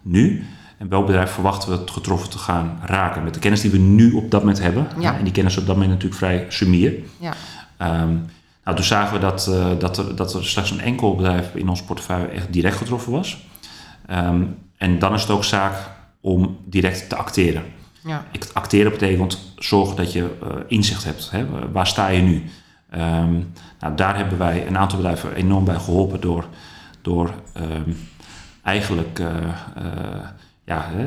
Nu. 0.02 0.44
En 0.78 0.88
welk 0.88 1.06
bedrijf 1.06 1.30
verwachten 1.30 1.70
we 1.70 1.76
het 1.78 1.90
getroffen 1.90 2.30
te 2.30 2.38
gaan 2.38 2.78
raken? 2.84 3.24
Met 3.24 3.34
de 3.34 3.40
kennis 3.40 3.60
die 3.60 3.70
we 3.70 3.78
nu 3.78 4.12
op 4.12 4.30
dat 4.30 4.40
moment 4.40 4.60
hebben. 4.62 4.86
Ja. 5.00 5.16
En 5.18 5.24
die 5.24 5.32
kennis 5.32 5.52
is 5.52 5.60
op 5.60 5.66
dat 5.66 5.74
moment 5.74 5.92
natuurlijk 5.92 6.20
vrij 6.20 6.46
sumier. 6.48 6.94
Ja. 7.20 7.32
Ehm, 7.76 8.12
nou, 8.64 8.76
toen 8.76 8.84
zagen 8.84 9.12
we 9.14 9.18
dat, 9.20 9.46
eh, 9.46 9.66
dat, 9.78 9.98
er, 9.98 10.16
dat 10.16 10.34
er 10.34 10.44
slechts 10.44 10.70
een 10.70 10.80
enkel 10.80 11.14
bedrijf 11.16 11.54
in 11.54 11.68
ons 11.68 11.82
portefeuille 11.82 12.26
echt 12.26 12.52
direct 12.52 12.76
getroffen 12.76 13.12
was. 13.12 13.46
Ehm, 14.06 14.42
en 14.76 14.98
dan 14.98 15.14
is 15.14 15.20
het 15.20 15.30
ook 15.30 15.44
zaak 15.44 15.74
om 16.20 16.56
direct 16.64 17.08
te 17.08 17.16
acteren. 17.16 17.62
Ja. 18.04 18.24
Ik- 18.32 18.50
Acteren 18.52 18.90
betekent 18.92 19.52
zorgen 19.56 19.96
dat 19.96 20.12
je 20.12 20.36
eh, 20.42 20.48
inzicht 20.68 21.04
hebt. 21.04 21.30
Hè? 21.30 21.46
Waar 21.72 21.86
sta 21.86 22.08
je 22.08 22.22
nu? 22.22 22.42
Ehm, 22.90 23.32
nou, 23.80 23.94
daar 23.96 24.16
hebben 24.16 24.38
wij 24.38 24.66
een 24.66 24.78
aantal 24.78 24.96
bedrijven 24.98 25.34
enorm 25.34 25.64
bij 25.64 25.78
geholpen 25.78 26.20
door, 26.20 26.46
door 27.02 27.30
eigenlijk 28.68 29.18
eh, 29.18 29.26
eh, 29.26 29.84
ja, 30.64 30.88
eh, 30.98 31.04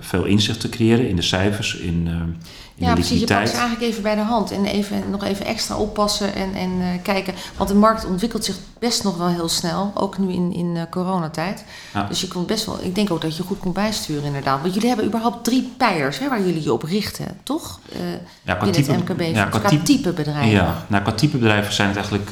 veel 0.00 0.24
inzicht 0.24 0.60
te 0.60 0.68
creëren 0.68 1.08
in 1.08 1.16
de 1.16 1.22
cijfers, 1.22 1.74
in, 1.76 2.06
in 2.06 2.40
Ja, 2.74 2.88
de 2.88 2.94
precies. 2.94 3.20
Je 3.20 3.26
pakt 3.26 3.48
ze 3.48 3.56
eigenlijk 3.56 3.90
even 3.90 4.02
bij 4.02 4.14
de 4.14 4.20
hand 4.20 4.50
en 4.50 4.64
even, 4.64 5.10
nog 5.10 5.24
even 5.24 5.46
extra 5.46 5.76
oppassen 5.76 6.34
en, 6.34 6.54
en 6.54 7.02
kijken. 7.02 7.34
Want 7.56 7.68
de 7.70 7.76
markt 7.76 8.06
ontwikkelt 8.06 8.44
zich 8.44 8.56
best 8.78 9.02
nog 9.04 9.16
wel 9.16 9.28
heel 9.28 9.48
snel, 9.48 9.90
ook 9.94 10.18
nu 10.18 10.32
in, 10.32 10.52
in 10.52 10.76
eh, 10.76 10.82
coronatijd. 10.90 11.64
Ja. 11.94 12.02
Dus 12.08 12.20
je 12.20 12.28
kon 12.28 12.46
best 12.46 12.66
wel, 12.66 12.78
ik 12.82 12.94
denk 12.94 13.10
ook 13.10 13.20
dat 13.20 13.36
je 13.36 13.42
goed 13.42 13.58
kon 13.58 13.72
bijsturen 13.72 14.24
inderdaad. 14.24 14.60
Want 14.60 14.74
jullie 14.74 14.88
hebben 14.88 15.06
überhaupt 15.06 15.44
drie 15.44 15.72
pijlers 15.76 16.18
hè, 16.18 16.28
waar 16.28 16.40
jullie 16.42 16.62
je 16.62 16.72
op 16.72 16.82
richten, 16.82 17.26
toch? 17.42 17.80
Eh 17.92 17.98
Ja, 18.42 18.54
qua 18.54 18.70
type- 18.70 18.92
het 18.92 19.08
MKB, 19.08 19.20
ja, 19.20 19.44
qua, 19.44 19.58
qua 19.58 19.68
type- 19.68 19.82
type 19.84 20.12
bedrijven. 20.12 20.48
Ja, 20.50 20.84
nou, 20.86 21.02
qua 21.02 21.12
type 21.12 21.36
bedrijven 21.36 21.72
zijn 21.72 21.88
het 21.88 21.96
eigenlijk 21.96 22.30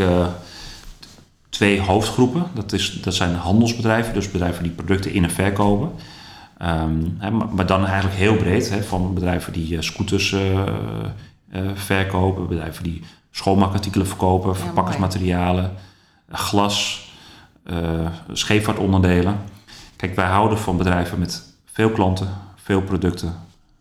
twee 1.52 1.80
hoofdgroepen. 1.80 2.44
Dat, 2.54 2.72
is, 2.72 3.00
dat 3.02 3.14
zijn 3.14 3.34
handelsbedrijven, 3.34 4.14
dus 4.14 4.30
bedrijven 4.30 4.62
die 4.62 4.72
producten 4.72 5.12
in 5.12 5.24
en 5.24 5.30
verkopen. 5.30 5.92
Ehm, 6.58 7.04
hè, 7.18 7.30
maar, 7.30 7.48
maar 7.48 7.66
dan 7.66 7.86
eigenlijk 7.86 8.16
heel 8.16 8.36
breed, 8.36 8.70
hè, 8.70 8.82
van 8.82 9.14
bedrijven 9.14 9.52
die 9.52 9.76
eh, 9.76 9.82
scooters 9.82 10.32
eh, 10.32 10.60
eh, 10.60 11.70
verkopen, 11.74 12.48
bedrijven 12.48 12.82
die 12.82 13.02
schoonmaakartikelen 13.30 14.06
verkopen, 14.06 14.56
verpakkingsmaterialen, 14.56 15.72
glas, 16.30 17.10
scheepvaartonderdelen. 18.32 19.38
Kijk, 19.96 20.16
wij 20.16 20.28
houden 20.28 20.58
van 20.58 20.76
bedrijven 20.76 21.18
met 21.18 21.54
veel 21.64 21.90
klanten, 21.90 22.28
veel 22.56 22.82
producten, 22.82 23.34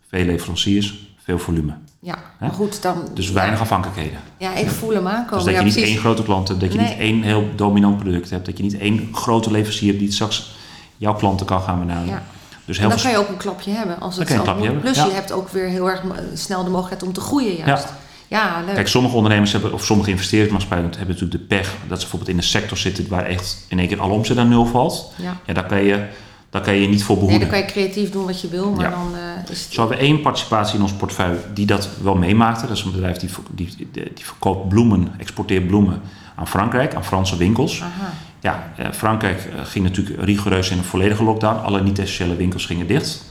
veel 0.08 0.26
leveranciers, 0.26 1.16
veel 1.24 1.40
volume. 1.40 1.74
Ja, 2.04 2.16
Hè? 2.38 2.46
maar 2.46 2.56
goed, 2.56 2.82
dan... 2.82 3.08
Dus 3.14 3.32
weinig 3.32 3.60
afhankelijkheden. 3.60 4.20
ja, 4.38 4.56
ik 4.56 4.70
voel 4.70 4.90
hem 4.94 5.08
aankomen. 5.08 5.34
Dus 5.34 5.44
dat 5.44 5.54
ja, 5.54 5.60
je 5.60 5.66
niet 5.66 5.74
precies. 5.74 5.92
één 5.92 6.00
grote 6.00 6.24
klant 6.24 6.48
hebt, 6.48 6.60
dat 6.60 6.72
je 6.74 6.78
Nee. 6.80 6.88
niet 6.90 6.98
één 6.98 7.22
heel 7.24 7.50
dominant 7.56 7.98
product 7.98 8.30
hebt, 8.30 8.46
dat 8.46 8.58
je 8.58 8.64
niet 8.64 8.78
één 8.78 9.10
grote 9.14 9.52
leverancier 9.52 9.88
hebt 9.88 10.00
die 10.00 10.12
straks 10.12 10.56
jouw 10.98 11.14
klanten 11.14 11.46
kan 11.46 11.62
gaan 11.62 11.80
benaderen. 11.80 12.10
Ja. 12.14 12.24
Dus 12.66 12.76
En 12.78 12.82
heel 12.82 12.90
dan 12.92 13.00
veel- 13.00 13.12
kan 13.12 13.20
je 13.20 13.26
ook 13.26 13.32
een 13.34 13.38
klapje 13.42 13.72
hebben 13.72 14.00
als 14.00 14.18
het 14.18 14.28
Dan 14.28 14.46
zelf 14.46 14.58
moet. 14.58 14.80
Plus 14.82 14.96
ja. 14.98 15.06
je 15.06 15.12
hebt 15.12 15.32
ook 15.32 15.50
weer 15.50 15.68
heel 15.68 15.90
erg 15.90 16.02
eh, 16.04 16.10
snel 16.34 16.64
de 16.64 16.70
mogelijkheid 16.70 17.04
om 17.04 17.14
te 17.14 17.22
groeien 17.22 17.56
juist. 17.56 17.88
Ja, 18.28 18.62
leuk. 18.66 18.76
Kijk, 18.76 18.88
sommige 18.88 19.16
ondernemers 19.16 19.52
hebben, 19.52 19.74
of 19.74 19.86
sommige 19.86 20.10
investeringsmaatschappijen 20.10 20.90
hebben 20.98 21.16
natuurlijk 21.16 21.50
de 21.50 21.56
pech 21.56 21.68
dat 21.88 21.98
ze 21.98 22.02
bijvoorbeeld 22.02 22.30
in 22.32 22.38
een 22.38 22.44
sector 22.44 22.78
zitten 22.78 23.08
waar 23.10 23.26
echt 23.26 23.66
in 23.68 23.80
één 23.80 23.88
keer 23.88 24.00
alle 24.02 24.14
omzet 24.14 24.38
aan 24.38 24.50
nul 24.50 24.66
valt. 24.66 25.14
ja. 25.16 25.38
Ja, 25.46 25.54
daar 25.54 25.66
kan 25.66 25.84
je, 25.84 26.06
daar 26.52 26.62
kan 26.62 26.74
je 26.76 26.88
niet 26.88 27.04
voor 27.04 27.16
Nee, 27.16 27.26
behoeden. 27.26 27.50
dan 27.50 27.58
kan 27.60 27.68
je 27.68 27.74
creatief 27.74 28.10
doen 28.12 28.26
wat 28.26 28.42
je 28.42 28.48
wil, 28.50 28.72
maar 28.72 28.90
Ja. 28.90 28.90
dan 28.90 29.16
eh, 29.16 29.50
is 29.52 29.64
het... 29.64 29.74
Zo 29.74 29.80
hebben 29.80 29.98
we 29.98 30.04
één 30.04 30.22
participatie 30.22 30.76
in 30.76 30.82
ons 30.82 30.94
portefeuille 30.94 31.40
die 31.54 31.66
dat 31.66 31.90
wel 32.04 32.16
meemaakte. 32.16 32.68
Dat 32.68 32.78
is 32.78 32.84
een 32.84 32.92
bedrijf 32.92 33.18
die, 33.18 33.30
die, 33.52 33.78
die 33.92 34.26
verkoopt 34.26 34.70
bloemen, 34.70 35.12
exporteert 35.18 35.68
bloemen 35.68 36.02
aan 36.36 36.48
Frankrijk, 36.48 36.96
aan 36.96 37.06
Franse 37.06 37.38
winkels. 37.38 37.82
Aha. 37.82 38.14
Ja, 38.40 38.72
eh, 38.78 38.92
Frankrijk 38.92 39.44
eh, 39.46 39.66
ging 39.66 39.86
natuurlijk 39.86 40.22
rigoureus 40.22 40.70
in 40.70 40.78
een 40.78 40.84
volledige 40.84 41.24
lockdown. 41.24 41.64
Alle 41.64 41.84
niet-essentiële 41.84 42.36
winkels 42.36 42.66
gingen 42.66 42.88
dicht. 42.88 43.24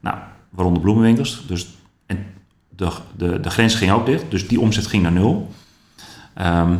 Nou, 0.00 0.16
waaronder 0.50 0.82
bloemenwinkels. 0.82 1.44
Dus, 1.46 1.66
en 2.06 2.26
de, 2.76 2.88
de, 3.16 3.40
de 3.40 3.50
grens 3.50 3.74
ging 3.74 3.90
ook 3.92 4.06
dicht, 4.06 4.24
dus 4.28 4.48
die 4.48 4.60
omzet 4.60 4.86
ging 4.86 5.02
naar 5.02 5.12
nul. 5.12 5.50
Ehm, 6.34 6.74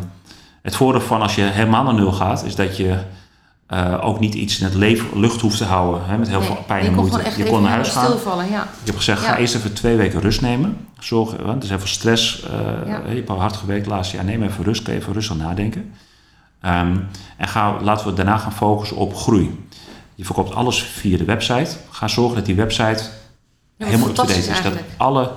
het 0.61 0.75
voordeel 0.75 1.01
van 1.01 1.21
als 1.21 1.35
je 1.35 1.41
helemaal 1.41 1.83
naar 1.83 1.93
nul 1.93 2.11
gaat, 2.11 2.43
is 2.45 2.55
dat 2.55 2.77
je 2.77 2.97
eh, 3.67 3.99
ook 4.05 4.19
niet 4.19 4.33
iets 4.33 4.59
in 4.59 4.65
het 4.65 4.73
leven, 4.73 5.19
lucht 5.19 5.41
hoeft 5.41 5.57
te 5.57 5.63
houden 5.63 6.05
hè, 6.05 6.17
met 6.17 6.27
heel 6.27 6.39
Nee, 6.39 6.47
veel 6.47 6.63
pijn 6.67 6.85
en 6.85 6.93
moeite. 6.93 7.17
Je 7.37 7.43
kon 7.45 7.61
naar 7.61 7.71
huis 7.71 7.87
gaan. 7.89 8.03
ja. 8.49 8.61
Ik 8.63 8.85
heb 8.85 8.95
gezegd, 8.95 9.21
ga 9.21 9.37
eerst 9.37 9.55
even 9.55 9.73
twee 9.73 9.95
weken 9.95 10.19
rust 10.21 10.41
nemen. 10.41 10.77
Zorg, 10.99 11.29
want 11.31 11.57
er 11.57 11.63
is 11.63 11.69
heel 11.69 11.77
veel 11.79 11.87
stress. 11.87 12.41
eh, 12.43 12.51
Ja. 12.87 13.01
Je 13.09 13.15
hebt 13.15 13.29
al 13.29 13.39
hard 13.39 13.55
gewerkt 13.55 13.85
laatst 13.87 14.11
jaar. 14.11 14.23
Neem 14.23 14.43
even 14.43 14.63
rust, 14.63 14.81
kun 14.81 14.93
je 14.93 14.99
even 14.99 15.13
rustig 15.13 15.35
nadenken. 15.37 15.93
Ehm, 16.61 16.97
en 17.37 17.47
ga, 17.47 17.81
laten 17.81 18.07
we 18.07 18.13
daarna 18.13 18.37
gaan 18.37 18.53
focussen 18.53 18.97
op 18.97 19.15
groei. 19.15 19.63
Je 20.15 20.25
verkoopt 20.25 20.55
alles 20.55 20.81
via 20.83 21.17
de 21.17 21.25
website. 21.25 21.71
Ga 21.89 22.07
zorgen 22.07 22.35
dat 22.35 22.45
die 22.45 22.55
website 22.55 23.03
helemaal 23.77 24.07
up-to-date 24.07 24.39
is. 24.39 24.61
Dat 24.61 24.73
alle, 24.97 25.31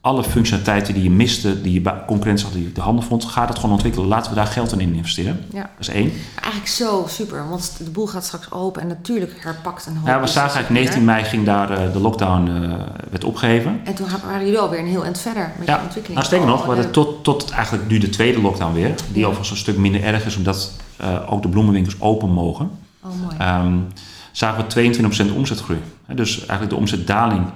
alle 0.00 0.24
functionaliteiten 0.24 0.94
die 0.94 1.02
je 1.02 1.10
miste, 1.10 1.62
die 1.62 1.72
je 1.82 1.92
concurrentie 2.06 2.44
had, 2.46 2.54
die 2.54 2.62
je 2.64 2.72
de 2.72 2.80
handen 2.80 3.04
vond, 3.04 3.24
ga 3.24 3.46
dat 3.46 3.56
gewoon 3.56 3.72
ontwikkelen. 3.74 4.08
Laten 4.08 4.30
we 4.30 4.36
daar 4.36 4.46
geld 4.46 4.72
in 4.72 4.94
investeren. 4.94 5.44
Ja. 5.52 5.60
Dat 5.60 5.70
is 5.78 5.88
één. 5.88 6.12
Eigenlijk 6.40 6.66
zo 6.72 7.04
super, 7.08 7.48
want 7.48 7.74
de 7.84 7.90
boel 7.90 8.06
gaat 8.06 8.24
straks 8.24 8.50
open 8.50 8.82
en 8.82 8.88
natuurlijk 8.88 9.32
herpakt 9.42 9.86
een 9.86 9.96
hoop. 9.96 10.06
Ja, 10.06 10.20
we 10.20 10.26
zagen 10.26 10.54
eigenlijk 10.54 10.84
19 10.84 11.04
mei 11.04 11.24
ging 11.24 11.44
daar 11.44 11.70
eh, 11.70 11.92
de 11.92 11.98
lockdown 11.98 12.48
eh, 12.48 12.72
werd 13.10 13.24
opgeheven. 13.24 13.80
En 13.84 13.94
toen 13.94 14.06
waren 14.24 14.44
jullie 14.44 14.58
alweer 14.60 14.78
een 14.78 14.86
heel 14.86 15.04
eind 15.04 15.18
verder 15.18 15.52
met 15.58 15.66
je 15.66 15.72
Ja, 15.72 15.78
ontwikkeling. 15.82 16.14
nou 16.14 16.24
sterker 16.26 16.46
nog, 16.48 16.56
Oh, 16.56 16.60
we 16.62 16.66
hadden 16.66 16.84
leuk. 16.84 16.94
tot, 16.94 17.24
tot 17.24 17.50
eigenlijk 17.50 17.88
nu 17.88 17.98
de 17.98 18.08
tweede 18.08 18.40
lockdown 18.40 18.74
weer. 18.74 18.94
Die 19.08 19.18
Ja. 19.18 19.22
overigens 19.22 19.50
een 19.50 19.56
stuk 19.56 19.76
minder 19.76 20.02
erg 20.02 20.24
is, 20.26 20.36
omdat 20.36 20.72
eh, 20.96 21.32
ook 21.32 21.42
de 21.42 21.48
bloemenwinkels 21.48 22.00
open 22.00 22.30
mogen. 22.30 22.70
Oh, 23.02 23.10
mooi. 23.22 23.34
Ehm, 23.38 23.76
zagen 24.32 24.64
we 24.64 24.66
22% 24.66 25.32
omzetgroei. 25.34 25.78
Dus 26.14 26.38
eigenlijk 26.38 26.70
de 26.70 26.76
omzetdaling 26.76 27.46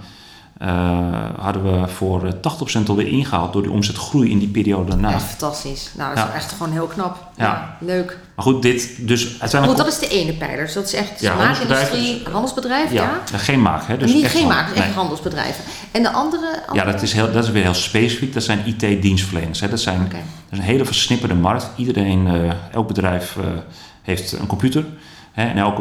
eh, 0.63 0.99
hadden 1.39 1.63
we 1.81 1.89
voor 1.89 2.27
eh, 2.27 2.33
80% 2.83 2.89
alweer 2.89 3.07
ingehaald 3.07 3.53
door 3.53 3.63
die 3.63 3.71
omzetgroei 3.71 4.31
in 4.31 4.39
die 4.39 4.49
periode 4.49 4.91
daarna. 4.91 5.13
Echt 5.13 5.23
fantastisch. 5.23 5.91
Nou, 5.95 6.15
dat 6.15 6.25
is 6.25 6.31
Ja. 6.31 6.37
echt 6.37 6.53
gewoon 6.53 6.73
heel 6.73 6.87
knap. 6.87 7.27
Ja. 7.37 7.45
Ja, 7.45 7.77
leuk. 7.81 8.19
Maar 8.35 8.45
goed, 8.45 8.63
dit 8.63 9.09
dus 9.09 9.41
uiteindelijk... 9.41 9.65
Want 9.65 9.77
dat 9.77 10.03
is 10.03 10.09
de 10.09 10.17
ene 10.17 10.33
pijler. 10.33 10.65
Dus 10.65 10.75
dat 10.75 10.85
is 10.85 10.95
echt 10.95 11.21
Ja, 11.21 11.35
maakindustrie, 11.35 12.23
handelsbedrijf, 12.31 12.93
ja. 12.93 13.03
ja, 13.03 13.21
ja, 13.33 13.39
geen 13.39 13.63
maak. 13.63 13.87
Hè, 13.87 13.97
dus 13.97 14.13
niet 14.13 14.25
echt 14.25 14.35
geen 14.35 14.47
maak, 14.47 14.69
echt 14.75 14.87
nee. 14.87 14.95
handelsbedrijven. 14.95 15.65
En 15.91 16.03
de 16.03 16.11
andere... 16.11 16.63
Ja, 16.73 16.85
dat 16.85 17.03
is, 17.03 17.13
heel, 17.13 17.33
dat 17.33 17.45
is 17.45 17.51
weer 17.51 17.63
heel 17.63 17.75
specifiek. 17.75 18.33
Dat 18.35 18.43
zijn 18.43 18.63
IT-dienstverleners. 18.67 19.59
Dat, 19.59 19.81
zijn, 19.81 20.09
dat 20.11 20.21
is 20.51 20.59
een 20.59 20.65
hele 20.65 20.85
versnipperde 20.85 21.35
markt. 21.35 21.71
Iedereen, 21.77 22.27
eh, 22.27 22.51
elk 22.73 22.89
bedrijf 22.89 23.37
eh, 23.37 23.45
heeft 24.03 24.33
een 24.33 24.47
computer. 24.47 24.85
Hè, 25.33 25.45
en 25.49 25.57
elk, 25.57 25.79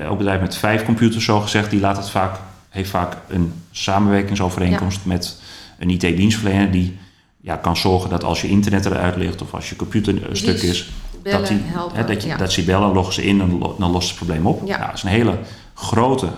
elk 0.00 0.18
bedrijf 0.18 0.40
met 0.40 0.56
vijf 0.56 0.84
computers, 0.84 1.24
zo 1.24 1.40
gezegd, 1.40 1.70
die 1.70 1.80
laat 1.80 1.96
het 1.96 2.10
vaak, 2.10 2.36
heeft 2.68 2.90
vaak 2.90 3.16
een 3.28 3.52
samenwerkingsovereenkomst 3.70 5.00
met 5.02 5.36
een 5.78 5.90
IT-dienstverlener 5.90 6.70
die 6.70 6.98
ja, 7.40 7.56
kan 7.56 7.76
zorgen 7.76 8.10
dat 8.10 8.24
als 8.24 8.40
je 8.40 8.48
internet 8.48 8.84
eruit 8.86 9.16
ligt 9.16 9.42
of 9.42 9.54
als 9.54 9.68
je 9.68 9.76
computer 9.76 10.14
een 10.14 10.20
Precies. 10.20 10.38
stuk 10.58 10.62
is, 10.62 10.90
Bellen, 11.22 11.38
dat, 11.40 11.48
die, 11.48 11.60
helpen, 11.64 11.96
hè, 11.96 12.04
dat, 12.04 12.22
je, 12.22 12.28
ja. 12.28 12.36
dat 12.36 12.52
ze 12.52 12.62
bellen, 12.62 12.92
loggen 12.92 13.14
ze 13.14 13.24
in 13.24 13.40
en 13.40 13.58
dan 13.78 13.90
lost 13.90 14.08
het 14.08 14.16
probleem 14.16 14.46
op. 14.46 14.66
Ja. 14.66 14.76
Nou, 14.76 14.86
dat 14.86 14.96
is 14.96 15.02
een 15.02 15.08
hele 15.08 15.38
grote 15.74 16.28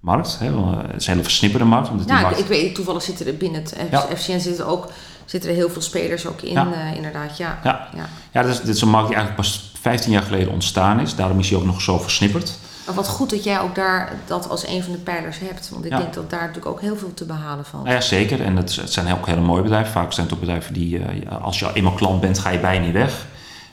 markt. 0.00 0.38
Hè, 0.38 0.50
wel, 0.52 0.78
het 0.86 1.00
is 1.00 1.06
een 1.06 1.12
hele 1.12 1.24
versnipperde 1.24 1.64
markt. 1.66 1.88
Omdat 1.90 2.08
Ja, 2.08 2.16
ik, 2.16 2.22
markt, 2.22 2.38
ik 2.38 2.46
weet, 2.46 2.74
toevallig 2.74 3.02
zitten 3.02 3.26
er 3.26 3.36
binnen 3.36 3.60
het 3.62 3.76
Ja. 3.90 4.06
FCN 4.16 4.38
zitten, 4.38 4.66
ook, 4.66 4.88
zitten 5.24 5.50
er 5.50 5.56
heel 5.56 5.70
veel 5.70 5.82
spelers 5.82 6.26
ook 6.26 6.40
in, 6.42 6.52
Ja. 6.52 6.72
eh, 6.72 6.96
inderdaad. 6.96 7.36
Ja. 7.36 7.58
Ja. 7.64 7.88
Ja. 7.96 8.08
Ja, 8.32 8.42
dit 8.42 8.50
is, 8.52 8.60
dit 8.60 8.74
is 8.74 8.80
een 8.80 8.88
markt 8.88 9.08
die 9.08 9.16
eigenlijk 9.16 9.48
pas 9.48 9.70
15 9.80 10.12
jaar 10.12 10.22
geleden 10.22 10.52
ontstaan 10.52 11.00
is. 11.00 11.14
Daarom 11.14 11.38
is 11.38 11.48
hij 11.50 11.58
ook 11.58 11.64
nog 11.64 11.80
zo 11.80 11.98
versnipperd. 11.98 12.58
Maar 12.86 12.94
wat 12.94 13.08
goed 13.08 13.30
dat 13.30 13.44
jij 13.44 13.60
ook 13.60 13.74
daar 13.74 14.12
dat 14.26 14.48
als 14.48 14.66
een 14.66 14.82
van 14.82 14.92
de 14.92 14.98
pijlers 14.98 15.38
hebt. 15.38 15.68
Want 15.68 15.84
ik 15.84 15.90
Ja. 15.90 15.98
denk 15.98 16.14
dat 16.14 16.30
daar 16.30 16.40
natuurlijk 16.40 16.66
ook 16.66 16.80
heel 16.80 16.96
veel 16.96 17.14
te 17.14 17.24
behalen 17.24 17.64
valt. 17.64 17.82
Nou 17.84 17.94
ja, 17.94 18.00
zeker. 18.02 18.40
En 18.42 18.56
het, 18.56 18.76
het 18.76 18.92
zijn 18.92 19.12
ook 19.12 19.26
hele 19.26 19.40
mooie 19.40 19.62
bedrijven. 19.62 19.92
Vaak 19.92 20.12
zijn 20.12 20.26
het 20.26 20.34
ook 20.34 20.40
bedrijven 20.40 20.74
die, 20.74 20.98
eh, 20.98 21.42
als 21.42 21.58
je 21.58 21.70
eenmaal 21.74 21.92
klant 21.92 22.20
bent, 22.20 22.38
ga 22.38 22.50
je 22.50 22.58
bijna 22.58 22.84
niet 22.84 22.92
weg. 22.92 23.26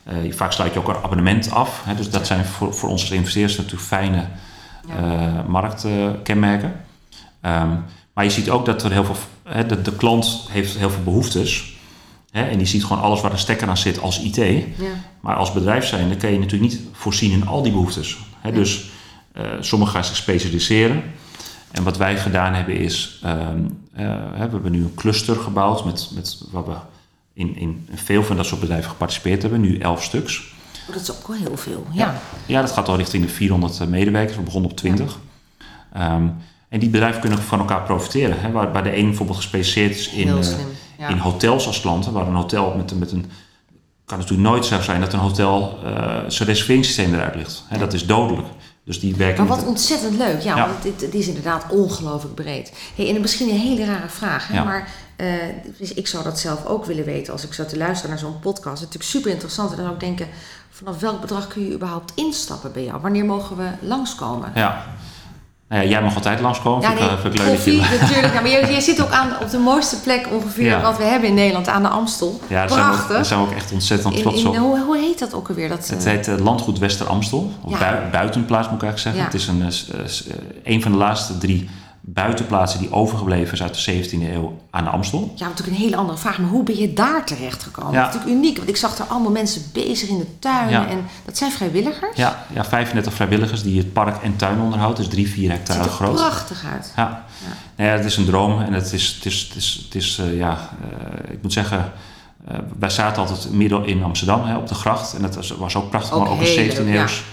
Eh, 0.04 0.16
vaak 0.30 0.52
sluit 0.52 0.74
je 0.74 0.80
ook 0.80 0.88
een 0.88 0.96
abonnement 1.04 1.52
af. 1.52 1.82
Hè, 1.86 1.96
dus 1.96 2.10
dat 2.10 2.28
zijn 2.28 2.46
voor, 2.46 2.74
voor 2.74 2.90
ons 2.90 3.02
als 3.02 3.12
investeerders 3.12 3.58
natuurlijk 3.58 3.84
fijne 3.84 4.26
Ja. 4.88 4.96
eh, 4.96 5.48
marktkenmerken. 5.48 6.74
Ehm, 7.42 7.70
maar 8.14 8.24
je 8.24 8.30
ziet 8.30 8.50
ook 8.50 8.66
dat 8.66 8.84
er 8.84 8.92
heel 8.92 9.06
veel, 9.06 9.16
hè, 9.44 9.66
de, 9.66 9.82
de 9.82 9.96
klant 9.96 10.48
heeft 10.50 10.78
heel 10.78 10.90
veel 10.90 11.04
behoeftes. 11.04 11.80
Hè, 12.32 12.44
en 12.44 12.58
die 12.58 12.68
ziet 12.68 12.84
gewoon 12.86 13.04
alles 13.04 13.22
waar 13.22 13.32
een 13.32 13.38
stekker 13.38 13.68
aan 13.70 13.78
zit 13.78 14.02
als 14.02 14.20
IT. 14.22 14.36
Ja. 14.36 14.64
Maar 15.20 15.36
als 15.36 15.52
bedrijf 15.54 15.86
zijn, 15.86 16.10
dan 16.10 16.18
kan 16.18 16.32
je 16.32 16.40
natuurlijk 16.40 16.72
niet 16.72 16.82
voorzien 16.92 17.32
in 17.32 17.48
al 17.48 17.62
die 17.62 17.72
behoeftes. 17.72 18.18
Hè. 18.40 18.52
Dus 18.52 18.90
sommigen 19.60 19.94
gaan 19.94 20.04
zich 20.06 20.16
specialiseren. 20.16 21.04
En 21.72 21.84
wat 21.84 21.98
wij 21.98 22.18
gedaan 22.18 22.54
hebben 22.54 22.76
is, 22.78 23.20
ehm, 23.24 23.38
eh, 23.94 24.06
we 24.32 24.38
hebben 24.38 24.72
nu 24.72 24.84
een 24.84 24.94
cluster 24.96 25.36
gebouwd 25.36 25.86
met, 25.86 26.10
met 26.14 26.42
waar 26.52 26.66
we 26.66 26.74
in, 27.34 27.56
in 27.58 27.88
veel 27.94 28.24
van 28.24 28.36
dat 28.36 28.46
soort 28.46 28.60
bedrijven 28.62 28.90
geparticipeerd 28.90 29.42
hebben, 29.42 29.62
nu 29.62 29.78
elf 29.78 30.04
stuks. 30.04 30.54
Oh, 30.88 30.94
dat 30.94 31.02
is 31.02 31.12
ook 31.12 31.28
wel 31.28 31.38
heel 31.38 31.58
veel. 31.58 31.86
Ja. 31.92 32.16
Ja, 32.46 32.62
dat 32.62 32.72
gaat 32.72 32.88
al 32.88 32.96
richting 32.98 33.24
de 33.26 33.30
400 33.30 33.90
medewerkers. 33.90 34.38
We 34.38 34.44
begonnen 34.44 34.72
op 34.72 34.78
20. 34.78 35.18
Ehm, 35.94 36.28
en 36.70 36.80
die 36.80 36.90
bedrijven 36.90 37.22
kunnen 37.22 37.40
van 37.40 37.60
elkaar 37.60 37.84
profiteren. 37.84 38.40
Hè? 38.42 38.52
Waar, 38.52 38.72
waar 38.72 38.84
de 38.84 38.96
een 38.98 39.06
bijvoorbeeld 39.06 39.38
gespecialiseerd 39.38 39.96
is 40.00 40.10
in, 40.10 40.28
heel 40.28 40.38
eh, 40.38 40.44
slim. 40.44 40.68
Ja. 40.98 41.08
in 41.08 41.18
hotels 41.18 41.68
als 41.68 41.82
klanten. 41.82 42.14
Waar 42.14 42.28
een 42.28 42.36
hotel 42.36 42.74
met, 42.78 42.92
een- 42.92 43.00
met 43.00 43.12
een... 43.12 43.26
kan 44.06 44.18
natuurlijk 44.18 44.50
nooit 44.50 44.66
zo 44.66 44.82
zijn 44.82 45.02
dat 45.02 45.14
een 45.14 45.20
hotel 45.20 45.80
eh, 45.86 45.92
zijn 46.28 46.50
reserveringssysteem 46.50 47.14
eruit 47.14 47.36
ligt. 47.36 47.64
Hè? 47.68 47.78
Dat 47.78 47.94
is 47.94 48.06
dodelijk. 48.06 48.48
Dus 48.84 49.00
die 49.00 49.16
werken 49.16 49.46
Maar 49.46 49.58
wat 49.58 49.66
ontzettend 49.66 50.18
leuk. 50.18 50.42
Ja, 50.42 50.56
Ja. 50.56 50.68
want 50.68 50.84
dit, 50.84 51.00
dit 51.00 51.14
is 51.14 51.28
inderdaad 51.28 51.66
ongelooflijk 51.70 52.36
breed. 52.36 52.72
Hey, 52.96 53.10
en 53.16 53.22
misschien 53.22 53.50
een 53.50 53.60
hele 53.60 53.86
rare 53.86 54.10
vraag. 54.10 54.48
Hè? 54.48 54.54
Ja. 54.54 54.64
Maar 54.64 54.88
eh, 55.16 55.28
dus 55.78 55.94
ik 55.94 56.08
zou 56.08 56.24
dat 56.24 56.40
zelf 56.40 56.66
ook 56.66 56.86
willen 56.86 57.06
weten 57.06 57.34
als 57.34 57.44
ik 57.46 57.54
zou 57.54 57.68
te 57.68 57.78
luisteren 57.78 58.10
naar 58.10 58.20
zo'n 58.20 58.40
podcast. 58.40 58.66
Het 58.66 58.74
is 58.76 58.82
natuurlijk 58.82 59.12
super 59.12 59.32
interessant. 59.32 59.72
En 59.72 59.78
dan 59.78 59.94
ik 59.94 60.00
denken, 60.00 60.28
vanaf 60.70 61.00
welk 61.00 61.22
bedrag 61.22 61.48
kun 61.48 61.66
je 61.68 61.74
überhaupt 61.74 62.12
instappen 62.16 62.72
bij 62.72 62.84
jou? 62.84 63.02
Wanneer 63.02 63.26
mogen 63.26 63.58
we 63.58 63.68
langskomen? 63.82 64.52
Ja. 64.56 64.86
Nou 65.72 65.84
ja, 65.84 65.90
jij 65.90 66.02
mag 66.02 66.16
altijd 66.16 66.40
langskomen. 66.42 66.84
eh, 66.98 67.18
vind 67.22 67.34
ik 67.40 67.46
koffie 67.46 67.76
je... 67.76 67.98
natuurlijk. 68.02 68.34
Ja, 68.34 68.42
maar 68.42 68.50
jij, 68.50 68.72
jij 68.72 68.80
zit 68.80 69.02
ook 69.02 69.12
aan, 69.12 69.30
op 69.42 69.50
de 69.50 69.58
mooiste 69.58 70.00
plek 70.00 70.28
ongeveer 70.32 70.66
Ja. 70.66 70.82
wat 70.82 70.98
we 70.98 71.04
hebben 71.04 71.30
in 71.30 71.36
Nederland, 71.36 71.68
aan 71.68 71.82
de 71.82 71.88
Amstel. 71.88 72.40
Ja, 72.48 72.56
daar 72.60 72.70
zijn, 72.70 72.80
we 72.82 72.86
ook, 72.86 72.92
Prachtig. 72.94 73.16
daar 73.16 73.26
zijn 73.26 73.40
we 73.40 73.46
ook 73.46 73.52
echt 73.54 73.72
ontzettend 73.72 74.14
In, 74.16 74.22
trots 74.22 74.42
in, 74.42 74.48
op. 74.48 74.56
hoe, 74.58 74.80
hoe 74.80 74.98
heet 74.98 75.20
dat 75.20 75.34
ook 75.34 75.50
alweer? 75.50 75.70
Dat, 75.70 75.88
Het 75.88 76.06
eh, 76.06 76.12
heet 76.12 76.28
eh, 76.28 76.38
Landgoed 76.38 76.80
Wester 76.80 77.08
Amstel. 77.08 77.52
Of 77.62 77.72
Ja. 77.72 77.78
bui- 77.80 78.10
buitenplaats 78.12 78.70
moet 78.70 78.82
ik 78.82 78.84
eigenlijk 78.90 79.00
zeggen. 79.18 79.22
Ja. 79.22 79.26
Het 79.26 79.34
is 79.34 79.48
een, 79.48 79.92
eh, 79.96 80.00
eh, 80.06 80.36
eh, 80.66 80.74
een 80.74 80.82
van 80.82 80.92
de 80.92 80.98
laatste 80.98 81.38
drie 81.38 81.70
buitenplaatsen 82.02 82.80
die 82.80 82.92
overgebleven 82.92 83.54
is 83.54 83.62
uit 83.62 83.86
de 83.86 84.04
17e 84.04 84.34
eeuw 84.34 84.58
aan 84.70 84.84
de 84.84 84.90
Amstel. 84.90 85.34
Ja, 85.36 85.48
natuurlijk 85.48 85.78
een 85.78 85.84
hele 85.84 85.96
andere 85.96 86.18
vraag. 86.18 86.40
Maar 86.40 86.50
hoe 86.50 86.64
ben 86.64 86.78
je 86.78 86.94
daar 86.94 87.26
terecht 87.26 87.64
gekomen? 87.64 87.94
Ja. 87.94 88.00
Dat 88.00 88.08
is 88.10 88.14
natuurlijk 88.14 88.44
uniek, 88.44 88.58
want 88.58 88.70
ik 88.70 88.76
zag 88.76 88.98
er 88.98 89.06
allemaal 89.06 89.32
mensen 89.32 89.62
bezig 89.74 90.10
in 90.10 90.18
de 90.18 90.40
tuin. 90.40 90.70
Ja. 90.70 90.88
En 90.88 91.06
dat 91.26 91.38
zijn 91.38 91.52
vrijwilligers. 91.52 92.18
Ja, 92.18 92.46
ja, 92.54 92.66
35 92.66 93.14
vrijwilligers 93.14 93.64
die 93.64 93.78
het 93.78 93.94
park 93.94 94.24
en 94.24 94.36
tuin 94.36 94.60
onderhoudt. 94.60 94.98
Dus 94.98 95.08
3, 95.08 95.30
4 95.30 95.50
Het 95.50 95.58
hectare 95.58 95.84
ziet 95.84 95.92
er 95.92 95.98
groot. 95.98 96.16
prachtig 96.16 96.66
uit. 96.74 96.94
Ja. 96.96 97.26
Ja. 97.44 97.48
Nou 97.76 97.90
ja, 97.90 97.96
het 97.96 98.06
is 98.06 98.18
een 98.18 98.26
droom 98.26 98.62
en 98.62 98.74
het 98.74 98.94
is, 98.94 99.08
het 99.08 99.26
is, 99.26 99.42
het 99.48 99.56
is, 99.56 99.82
het 99.86 99.96
is 99.96 100.18
eh, 100.18 100.38
ja, 100.38 100.58
eh, 100.82 101.34
ik 101.34 101.42
moet 101.42 101.54
zeggen, 101.54 101.92
eh, 102.48 102.58
wij 102.80 102.90
zaten 102.90 103.22
altijd 103.22 103.52
midden 103.52 103.86
in 103.86 104.04
Amsterdam 104.04 104.44
hè, 104.44 104.58
op 104.58 104.68
de 104.68 104.76
gracht. 104.76 105.14
En 105.14 105.22
dat 105.22 105.36
was, 105.36 105.50
was 105.52 105.76
ook 105.76 105.90
prachtig, 105.90 106.14
Ook 106.14 106.20
maar 106.24 106.32
ook 106.32 106.40
een 106.40 106.46
heel 106.46 106.54
17 106.54 106.84
leuk, 106.84 106.94
ja. 106.94 107.00
eeuws. 107.00 107.24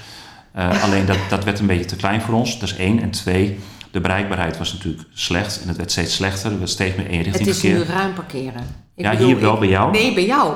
Eh, 0.53 0.83
alleen 0.83 1.07
dat, 1.07 1.19
dat 1.29 1.45
werd 1.45 1.59
een 1.59 1.67
beetje 1.67 1.85
te 1.85 1.97
klein 1.97 2.21
voor 2.21 2.35
ons. 2.35 2.59
Dat 2.59 2.69
is 2.69 2.77
één. 2.77 3.03
En 3.03 3.11
twee, 3.11 3.59
de 3.91 4.01
bereikbaarheid 4.01 4.59
was 4.59 4.73
natuurlijk 4.73 5.09
slecht. 5.13 5.63
En 5.63 5.69
het 5.69 5.77
werd 5.77 5.91
steeds 5.91 6.15
slechter. 6.15 6.53
Er 6.53 6.59
werd 6.59 6.71
steeds 6.71 6.97
meer 6.97 7.07
Het 7.07 7.15
eenrichting 7.15 7.49
is 7.49 7.63
nu 7.63 7.83
ruim 7.83 8.15
parkeren. 8.15 8.88
Ik 8.99 9.05
Ja, 9.05 9.17
hier 9.17 9.41
wel 9.41 9.59
bij 9.59 9.69
jou. 9.69 9.91
Nee, 9.91 10.15
bij 10.15 10.25
jou. 10.27 10.55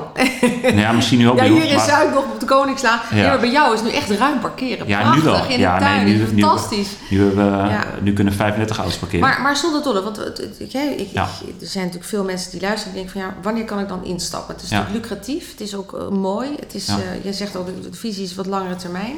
Nou 0.63 0.75
ja, 0.77 0.91
misschien 0.91 1.17
nu 1.17 1.29
ook 1.29 1.35
Ja, 1.35 1.41
bij 1.41 1.51
ons, 1.51 1.61
hier 1.63 1.71
in 1.71 1.79
Zuid 1.79 2.13
nog 2.13 2.23
op 2.23 2.39
de 2.39 2.45
Koningslaan. 2.45 2.99
Ja. 3.13 3.27
Maar 3.27 3.39
bij 3.39 3.51
jou 3.51 3.73
is 3.73 3.81
nu 3.81 3.89
echt 3.91 4.09
ruim 4.09 4.39
parkeren. 4.39 4.87
Ja, 4.87 4.99
Prachtig 4.99 5.23
nu 5.23 5.29
wel. 5.29 5.45
in 5.47 5.59
Ja, 5.59 5.77
de 5.79 5.83
nee, 5.83 5.93
tuin. 5.93 6.05
nu- 6.05 6.17
nu- 6.17 6.41
Fantastisch. 6.41 6.87
Nu, 7.09 7.19
hebben 7.19 7.51
we, 7.63 7.67
Ja. 7.69 7.83
nu 8.01 8.13
kunnen 8.13 8.33
35 8.33 8.77
auto's 8.77 8.95
parkeren. 8.97 9.25
Maar, 9.29 9.41
maar 9.41 9.57
zonder 9.57 9.83
dolle, 9.83 10.03
want 10.03 10.17
het- 10.17 10.37
het- 10.37 10.55
ik, 10.59 10.73
ik, 10.99 11.09
er 11.15 11.27
zijn 11.59 11.83
natuurlijk 11.83 12.09
veel 12.09 12.23
mensen 12.23 12.51
die 12.51 12.61
luisteren 12.61 12.89
en 12.89 13.03
denken 13.03 13.21
van 13.21 13.21
ja, 13.29 13.35
wanneer 13.41 13.65
kan 13.65 13.79
ik 13.79 13.87
dan 13.87 14.03
instappen? 14.05 14.55
Het 14.55 14.63
is 14.63 14.69
natuurlijk 14.69 15.03
lucratief, 15.05 15.51
het 15.51 15.61
is 15.61 15.75
ook 15.75 15.93
eh, 15.93 16.07
mooi. 16.07 16.49
Het 16.59 16.73
is, 16.75 16.87
eh, 16.87 16.95
jij 17.23 17.33
zegt 17.33 17.55
ook, 17.55 17.65
de 17.65 17.89
de 17.89 17.97
visie 17.97 18.23
is 18.23 18.35
wat 18.35 18.45
langere 18.45 18.75
termijn. 18.75 19.15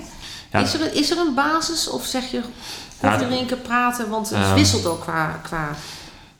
Is, 0.51 0.73
er, 0.73 0.81
een- 0.81 0.93
is 0.95 1.11
er 1.11 1.17
een 1.17 1.33
basis 1.33 1.89
of 1.89 2.05
zeg 2.05 2.31
je 2.31 2.41
koffie 3.01 3.27
drinken, 3.27 3.61
praten? 3.61 4.09
Want 4.09 4.29
het 4.29 4.39
Ehm, 4.39 4.53
wisselt 4.55 4.85
ook 4.85 5.01
qua, 5.01 5.39
qua 5.43 5.69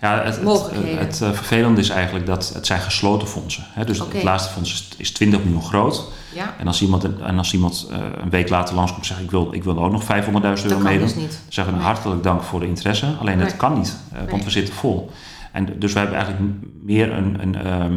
Ja, 0.05 0.24
het, 0.24 0.39
het, 0.41 1.00
het, 1.00 1.21
eh, 1.21 1.31
vervelende 1.31 1.81
is 1.81 1.89
eigenlijk 1.89 2.25
dat 2.25 2.51
het 2.53 2.65
zijn 2.65 2.79
gesloten 2.79 3.27
fondsen. 3.27 3.63
Hè? 3.69 3.85
Dus 3.85 4.00
het 4.00 4.24
laatste 4.24 4.53
fonds 4.53 4.71
is, 4.74 4.88
is 4.97 5.12
20 5.12 5.43
miljoen 5.43 5.63
groot. 5.63 6.03
ja, 6.33 6.53
En 6.59 6.67
als 6.67 6.81
iemand, 6.81 7.03
en 7.21 7.38
als 7.38 7.53
iemand 7.53 7.88
eh, 7.91 7.97
een 8.24 8.29
week 8.29 8.50
later 8.50 8.75
langskomt 8.75 9.01
en 9.01 9.07
zegt 9.07 9.21
ik 9.21 9.31
wil, 9.31 9.47
ik 9.51 9.63
wil 9.63 9.77
ook 9.83 9.91
nog 9.91 10.03
500.000 10.03 10.09
euro 10.65 10.79
meedoen. 10.79 11.07
dus. 11.07 11.13
Dan 11.15 11.24
zeggen 11.50 11.74
we 11.74 11.79
Nee. 11.79 11.88
hartelijk 11.88 12.24
dank 12.24 12.43
voor 12.43 12.59
de 12.59 12.67
interesse. 12.67 13.05
Alleen 13.19 13.39
dat 13.39 13.57
kan 13.57 13.74
niet, 13.77 13.97
eh, 14.12 14.17
want 14.19 14.31
Nee. 14.31 14.43
we 14.43 14.50
zitten 14.50 14.74
vol. 14.74 15.12
En 15.51 15.79
dus 15.79 15.93
we 15.93 16.00
hebben 16.00 16.17
eigenlijk 16.17 16.51
meer 16.83 17.12
een, 17.12 17.38
een, 17.41 17.55
ehm, 17.55 17.81
eh, 17.81 17.88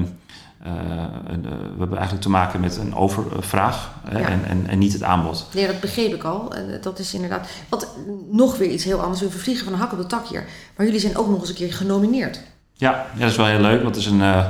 een, 1.27 1.45
eh, 1.45 1.51
we 1.51 1.79
hebben 1.79 1.97
eigenlijk 1.97 2.21
te 2.23 2.31
maken 2.31 2.61
met 2.61 2.77
een 2.77 2.95
overvraag 2.95 3.91
eh, 4.09 4.21
Ja. 4.21 4.27
en, 4.29 4.45
en, 4.45 4.67
en 4.67 4.79
niet 4.79 4.93
het 4.93 5.03
aanbod. 5.03 5.47
Nee, 5.55 5.67
dat 5.67 5.81
begreep 5.81 6.15
ik 6.15 6.25
al. 6.25 6.55
En 6.55 6.79
dat 6.83 6.99
is 6.99 7.15
inderdaad. 7.15 7.49
Want 7.69 7.89
nog 8.31 8.57
weer 8.59 8.71
iets 8.71 8.85
heel 8.85 9.01
anders. 9.01 9.21
We 9.21 9.31
vervliegen 9.31 9.65
van 9.65 9.73
een 9.73 9.79
hak 9.79 9.93
op 9.93 9.99
de 9.99 10.07
tak 10.07 10.27
hier. 10.27 10.45
Maar 10.77 10.87
jullie 10.87 11.01
zijn 11.01 11.17
ook 11.17 11.29
nog 11.29 11.41
eens 11.41 11.49
een 11.49 11.55
keer 11.55 11.73
genomineerd. 11.73 12.41
Ja, 12.73 12.91
ja, 13.15 13.21
dat 13.21 13.31
is 13.31 13.37
wel 13.37 13.47
heel 13.47 13.61
leuk, 13.61 13.83
want 13.83 13.95
het 13.95 14.05
is 14.05 14.11
een, 14.11 14.23
eh, 14.23 14.47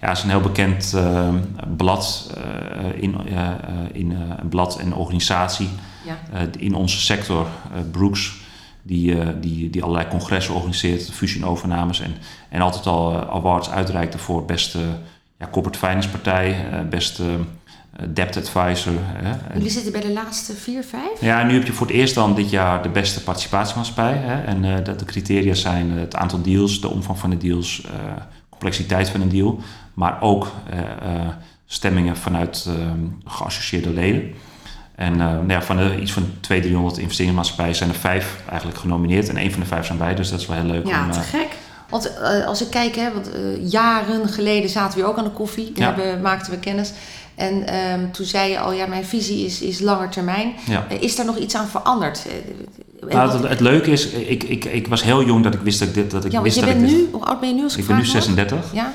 ja, 0.00 0.10
is 0.10 0.22
een 0.22 0.28
heel 0.30 0.40
bekend 0.40 0.92
eh, 0.94 1.28
blad, 1.76 2.30
eh, 2.36 3.02
in, 3.02 3.16
eh, 3.28 3.48
eh, 3.48 3.54
in 3.92 4.12
eh, 4.12 4.18
een 4.36 4.48
blad 4.48 4.78
en 4.78 4.94
organisatie 4.94 5.68
Ja. 6.04 6.18
in 6.58 6.74
onze 6.74 7.00
sector, 7.00 7.46
Brooks, 7.90 8.38
die, 8.82 9.38
die, 9.40 9.70
die 9.70 9.82
allerlei 9.82 10.08
congressen 10.08 10.54
organiseert, 10.54 11.10
fusie 11.10 11.40
en 11.42 11.48
overnames 11.48 12.00
en, 12.00 12.14
en 12.48 12.60
altijd 12.60 12.86
al 12.86 13.30
awards 13.30 13.70
uitreikte 13.70 14.18
voor 14.18 14.44
beste 14.44 14.78
ja, 15.40 15.48
corporate 15.50 15.78
finance 15.78 16.08
partij, 16.08 16.66
beste 16.90 17.24
debt 18.08 18.36
advisor. 18.36 18.92
Hè. 18.96 19.54
Jullie 19.54 19.70
zitten 19.70 19.92
bij 19.92 20.00
de 20.00 20.12
laatste 20.12 20.54
vier, 20.54 20.84
vijf? 20.84 21.20
Ja, 21.20 21.42
nu 21.42 21.54
heb 21.54 21.66
je 21.66 21.72
voor 21.72 21.86
het 21.86 21.96
eerst 21.96 22.14
dan 22.14 22.34
dit 22.34 22.50
jaar 22.50 22.82
de 22.82 22.88
beste 22.88 23.22
participatiemaatschappij. 23.22 24.16
Hè. 24.16 24.42
En 24.42 24.64
uh, 24.64 24.84
dat 24.84 24.98
de 24.98 25.04
criteria 25.04 25.54
zijn 25.54 25.90
het 25.90 26.16
aantal 26.16 26.42
deals, 26.42 26.80
de 26.80 26.88
omvang 26.88 27.18
van 27.18 27.30
de 27.30 27.36
deals, 27.36 27.82
uh, 27.84 27.90
complexiteit 28.48 29.08
van 29.08 29.20
een 29.20 29.28
deal, 29.28 29.60
maar 29.94 30.22
ook 30.22 30.52
uh, 30.74 30.80
stemmingen 31.66 32.16
vanuit 32.16 32.68
geassocieerde 33.24 33.90
leden. 33.90 34.34
En 34.94 35.16
nou 35.16 35.48
ja, 35.48 35.62
van 35.62 35.76
de, 35.76 36.00
iets 36.00 36.12
van 36.12 36.22
200, 36.40 36.62
300 36.62 36.98
investeringsmaatschappijen 36.98 37.74
zijn 37.74 37.90
er 37.90 37.94
vijf 37.94 38.42
eigenlijk 38.48 38.78
genomineerd. 38.78 39.28
En 39.28 39.36
één 39.36 39.50
van 39.50 39.60
de 39.60 39.66
vijf 39.66 39.86
zijn 39.86 39.98
wij, 39.98 40.14
dus 40.14 40.30
dat 40.30 40.40
is 40.40 40.46
wel 40.46 40.56
heel 40.56 40.66
leuk. 40.66 40.86
Ja, 40.86 41.04
om, 41.04 41.10
te 41.10 41.20
gek. 41.20 41.48
Want 41.90 42.10
als 42.46 42.62
ik 42.62 42.70
kijk, 42.70 42.96
hè, 42.96 43.12
want 43.12 43.30
jaren 43.60 44.28
geleden 44.28 44.70
zaten 44.70 44.98
we 44.98 45.04
ook 45.04 45.18
aan 45.18 45.24
de 45.24 45.30
koffie. 45.30 45.72
Ja. 45.74 45.84
Hebben, 45.84 46.20
maakten 46.20 46.52
we 46.52 46.58
kennis. 46.58 46.92
En 47.40 47.66
ehm, 47.66 48.10
toen 48.10 48.26
zei 48.26 48.50
je 48.50 48.58
al, 48.58 48.72
ja, 48.72 48.86
mijn 48.86 49.04
visie 49.04 49.44
is, 49.44 49.60
is 49.60 49.80
langer 49.80 50.08
termijn. 50.08 50.52
Eh, 50.68 51.02
is 51.02 51.18
er 51.18 51.24
nog 51.24 51.36
iets 51.36 51.54
aan 51.54 51.68
veranderd? 51.68 52.26
Eh, 52.26 53.14
nou, 53.14 53.30
het, 53.30 53.48
het, 53.48 53.60
leuke 53.60 53.90
is, 53.90 54.06
ik, 54.06 54.42
ik, 54.42 54.64
ik 54.64 54.86
was 54.86 55.02
heel 55.02 55.24
jong 55.24 55.44
dat 55.44 55.54
ik 55.54 55.60
wist 55.60 55.78
dat 55.78 55.88
ik 55.88 55.94
dit... 55.94 56.10
Dat 56.10 56.24
ik 56.24 56.32
ja, 56.32 56.42
wist 56.42 56.54
je 56.54 56.64
dat 56.64 56.74
bent 56.74 56.90
ik 56.90 56.96
nu, 56.96 57.08
hoe 57.12 57.24
oud 57.24 57.40
ben 57.40 57.48
je 57.48 57.54
nu 57.54 57.62
als 57.62 57.76
ik 57.76 57.86
ben 57.86 57.96
nu 57.96 58.04
36. 58.04 58.70
Ja. 58.72 58.92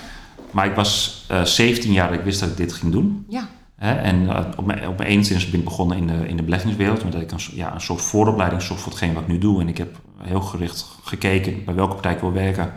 Maar 0.52 0.66
ik 0.66 0.76
was 0.76 1.24
uh, 1.32 1.40
eh, 1.40 1.46
17 1.46 1.92
jaar 1.92 2.10
dat 2.10 2.18
ik 2.18 2.24
wist 2.24 2.40
dat 2.40 2.50
ik 2.50 2.58
dit 2.58 2.74
ging 2.74 2.92
doen. 2.92 3.26
Ja. 3.30 3.48
En 3.78 4.30
op 4.58 4.66
mijn, 4.66 4.88
op 4.88 4.98
mijn 4.98 5.10
21 5.10 5.50
ben 5.50 5.60
ik 5.60 5.66
begonnen 5.66 5.98
in 5.98 6.08
de, 6.08 6.28
in 6.28 6.38
de 6.38 6.44
beleggingswereld. 6.44 7.04
Omdat 7.04 7.22
ik 7.22 7.32
een, 7.32 7.40
ja, 7.54 7.74
een 7.74 7.82
soort 7.82 8.02
vooropleiding 8.02 8.62
zocht 8.62 8.82
voor 8.82 8.92
hetgeen 8.92 9.14
wat 9.14 9.22
ik 9.22 9.28
nu 9.28 9.38
doe. 9.38 9.62
En 9.62 9.68
ik 9.68 9.78
heb 9.78 10.00
heel 10.18 10.42
gericht 10.42 10.86
gekeken 11.04 11.66
bij 11.66 11.76
welke 11.76 11.94
partij 11.94 12.14
ik 12.14 12.20
wil 12.20 12.34
werken. 12.34 12.74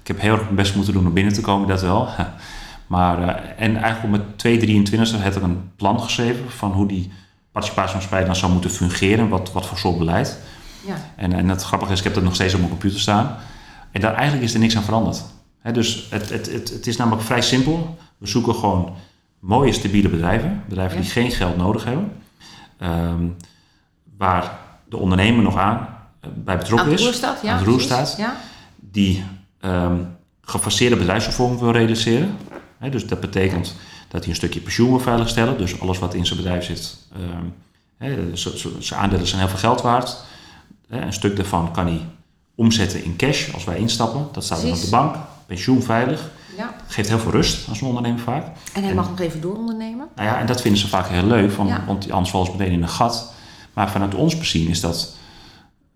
Ik 0.00 0.08
heb 0.08 0.20
heel 0.20 0.32
erg 0.32 0.42
mijn 0.42 0.54
best 0.54 0.74
moeten 0.74 0.92
doen 0.92 1.06
om 1.06 1.12
binnen 1.12 1.32
te 1.32 1.40
komen, 1.40 1.68
dat 1.68 1.80
wel. 1.80 2.08
Maar, 2.86 3.18
uh, 3.18 3.28
en 3.56 3.76
eigenlijk 3.76 4.02
op 4.02 4.10
mijn 4.10 4.36
223 4.36 5.22
heb 5.22 5.36
ik 5.36 5.42
een 5.42 5.70
plan 5.76 6.00
geschreven 6.00 6.50
van 6.50 6.72
hoe 6.72 6.86
die 6.86 7.12
participatiemaatschappij 7.52 8.24
dan 8.24 8.36
zou 8.36 8.52
moeten 8.52 8.70
fungeren, 8.70 9.28
wat, 9.28 9.52
wat 9.52 9.66
voor 9.66 9.78
soort 9.78 9.98
beleid. 9.98 10.38
Ja. 10.86 10.94
En, 11.16 11.32
en 11.32 11.48
het 11.48 11.62
grappige 11.62 11.92
is, 11.92 11.98
ik 11.98 12.04
heb 12.04 12.14
dat 12.14 12.22
nog 12.22 12.34
steeds 12.34 12.52
op 12.52 12.58
mijn 12.58 12.70
computer 12.70 13.00
staan. 13.00 13.36
En 13.90 14.00
daar 14.00 14.14
eigenlijk 14.14 14.44
is 14.44 14.54
er 14.54 14.60
niks 14.60 14.76
aan 14.76 14.82
veranderd. 14.82 15.24
dus 15.72 16.06
het, 16.10 16.30
het, 16.30 16.52
het, 16.52 16.70
het 16.70 16.86
is 16.86 16.96
namelijk 16.96 17.22
vrij 17.22 17.42
simpel. 17.42 17.98
We 18.18 18.26
zoeken 18.26 18.54
gewoon 18.54 18.94
mooie, 19.42 19.72
stabiele 19.72 20.08
bedrijven. 20.08 20.62
Bedrijven 20.68 21.00
die 21.00 21.10
geen 21.10 21.30
geld 21.30 21.56
nodig 21.56 21.84
hebben. 21.84 22.12
Um, 22.82 23.36
waar 24.16 24.58
de 24.88 24.96
ondernemer 24.96 25.42
nog 25.42 25.56
aan 25.56 25.88
uh, 26.24 26.30
bij 26.34 26.58
betrokken 26.58 26.92
is. 26.92 27.02
Roerstaat, 27.02 27.42
ja. 27.42 27.52
Aan 27.52 27.64
roer 27.64 27.80
staat. 27.80 28.14
Ja. 28.18 28.36
Die 28.78 29.24
um, 29.60 30.16
gefaseerde 30.40 30.96
bedrijfsopvolging 30.96 31.60
wil 31.60 31.70
realiseren 31.70 32.36
dus 32.90 33.06
dat 33.06 33.20
betekent 33.20 33.74
dat 34.08 34.20
hij 34.20 34.30
een 34.30 34.36
stukje 34.36 34.60
pensioen 34.60 34.88
wil 34.88 35.00
veiligstellen. 35.00 35.58
Dus 35.58 35.80
alles 35.80 35.98
wat 35.98 36.14
in 36.14 36.26
zijn 36.26 36.38
bedrijf 36.38 36.64
zit, 36.64 36.96
um, 37.16 37.54
zijn 38.78 39.00
aandelen 39.00 39.26
zijn 39.26 39.40
heel 39.40 39.50
veel 39.50 39.58
geld 39.58 39.80
waard. 39.80 40.16
een 40.88 41.12
stuk 41.12 41.36
daarvan 41.36 41.72
kan 41.72 41.86
hij 41.86 42.00
omzetten 42.54 43.04
in 43.04 43.16
cash 43.16 43.54
als 43.54 43.64
wij 43.64 43.78
instappen. 43.78 44.28
Dat 44.32 44.44
staat 44.44 44.62
dan 44.62 44.70
op 44.70 44.80
de 44.80 44.90
bank. 44.90 45.16
Pensioen 45.46 45.82
veilig. 45.82 46.30
Ja. 46.56 46.74
Geeft 46.86 47.08
heel 47.08 47.18
veel 47.18 47.30
rust 47.30 47.68
als 47.68 47.80
een 47.80 47.86
ondernemer 47.86 48.20
vaak. 48.20 48.46
En 48.72 48.82
hij 48.84 48.94
mag 48.94 49.08
nog 49.08 49.20
even 49.20 49.40
doorondernemen. 49.40 50.08
Nou 50.14 50.28
ja, 50.28 50.38
en 50.38 50.46
dat 50.46 50.60
vinden 50.60 50.80
ze 50.80 50.88
vaak 50.88 51.08
heel 51.08 51.26
leuk, 51.26 51.50
van, 51.50 51.84
want 51.86 52.10
anders 52.10 52.30
vallen 52.30 52.46
ze 52.46 52.52
meteen 52.52 52.72
in 52.72 52.82
een 52.82 52.88
gat. 52.88 53.32
Maar 53.72 53.90
vanuit 53.90 54.14
ons 54.14 54.38
bezien 54.38 54.68
is 54.68 54.80
dat, 54.80 55.14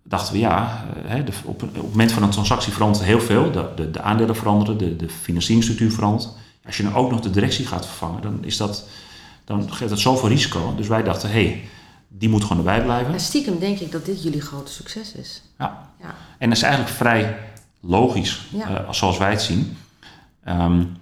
dachten 0.03 0.33
we 0.33 0.39
ja, 0.39 0.85
eh, 1.07 1.25
de, 1.25 1.31
op, 1.43 1.63
op, 1.63 1.73
het 1.73 1.83
moment 1.83 2.11
van 2.11 2.23
een 2.23 2.29
transactie 2.29 2.73
verandert 2.73 3.03
heel 3.03 3.21
veel. 3.21 3.51
De, 3.51 3.69
de, 3.75 3.91
de 3.91 4.01
aandelen 4.01 4.35
veranderen, 4.35 4.77
de, 4.77 4.95
de 4.95 5.09
financieringsstructuur 5.09 5.91
verandert. 5.91 6.29
Als 6.65 6.77
je 6.77 6.83
dan 6.83 6.95
ook 6.95 7.11
nog 7.11 7.19
de 7.19 7.29
directie 7.29 7.65
gaat 7.65 7.85
vervangen, 7.85 8.21
dan, 8.21 8.37
is 8.41 8.57
dat, 8.57 8.87
dan 9.45 9.73
geeft 9.73 9.89
dat 9.89 9.99
zoveel 9.99 10.29
risico. 10.29 10.75
Dus 10.75 10.87
wij 10.87 11.03
dachten, 11.03 11.29
hé, 11.29 11.45
hey, 11.45 11.69
die 12.07 12.29
moet 12.29 12.41
gewoon 12.41 12.57
erbij 12.57 12.83
blijven. 12.83 13.13
En 13.13 13.19
stiekem 13.19 13.59
denk 13.59 13.79
ik 13.79 13.91
dat 13.91 14.05
dit 14.05 14.23
jullie 14.23 14.41
grote 14.41 14.71
succes 14.71 15.13
is. 15.13 15.41
Ja. 15.57 15.89
ja. 16.01 16.15
En 16.37 16.49
dat 16.49 16.57
is 16.57 16.63
eigenlijk 16.63 16.95
vrij 16.95 17.37
logisch, 17.79 18.41
ja. 18.49 18.69
uh, 18.69 18.91
zoals 18.91 19.17
wij 19.17 19.29
het 19.29 19.41
zien. 19.41 19.77
Um, 20.49 20.95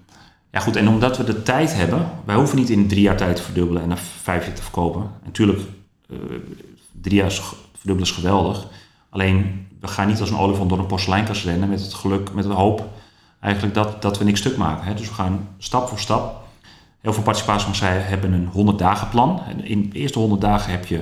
ja 0.51 0.59
goed, 0.59 0.75
en 0.75 0.87
omdat 0.87 1.17
we 1.17 1.23
de 1.23 1.43
tijd 1.43 1.75
hebben, 1.75 2.09
wij 2.25 2.35
hoeven 2.35 2.57
niet 2.57 2.69
in 2.69 2.87
drie 2.87 3.01
jaar 3.01 3.17
tijd 3.17 3.35
te 3.35 3.41
verdubbelen 3.41 3.81
en 3.81 3.87
na 3.87 3.97
vijf 3.97 4.45
jaar 4.45 4.55
te 4.55 4.61
verkopen. 4.61 5.01
En 5.01 5.21
natuurlijk, 5.23 5.59
uh, 6.09 6.17
drie 7.01 7.15
jaar 7.15 7.31
verdubbelen 7.77 8.11
is 8.11 8.11
geweldig. 8.11 8.67
Alleen, 9.09 9.67
we 9.79 9.87
gaan 9.87 10.07
niet 10.07 10.19
als 10.19 10.29
een 10.29 10.37
olifant 10.37 10.69
door 10.69 10.79
een 10.79 10.85
porseleinkast 10.85 11.45
rennen 11.45 11.69
met 11.69 11.81
het 11.81 11.93
geluk, 11.93 12.33
met 12.33 12.43
de 12.43 12.53
hoop 12.53 12.89
eigenlijk 13.39 13.75
dat, 13.75 14.01
dat 14.01 14.17
we 14.17 14.23
niks 14.23 14.39
stuk 14.39 14.57
maken. 14.57 14.85
Hè. 14.85 14.93
Dus 14.93 15.07
we 15.07 15.13
gaan 15.13 15.47
stap 15.57 15.87
voor 15.87 15.99
stap. 15.99 16.43
Heel 17.01 17.13
veel 17.13 17.23
participatiemaatschappijen 17.23 18.05
hebben 18.05 18.33
een 18.33 18.47
100 18.47 18.79
dagen 18.79 19.09
plan. 19.09 19.41
En 19.47 19.65
in 19.65 19.89
de 19.89 19.99
eerste 19.99 20.19
100 20.19 20.41
dagen 20.41 20.71
heb 20.71 20.85
je 20.85 21.01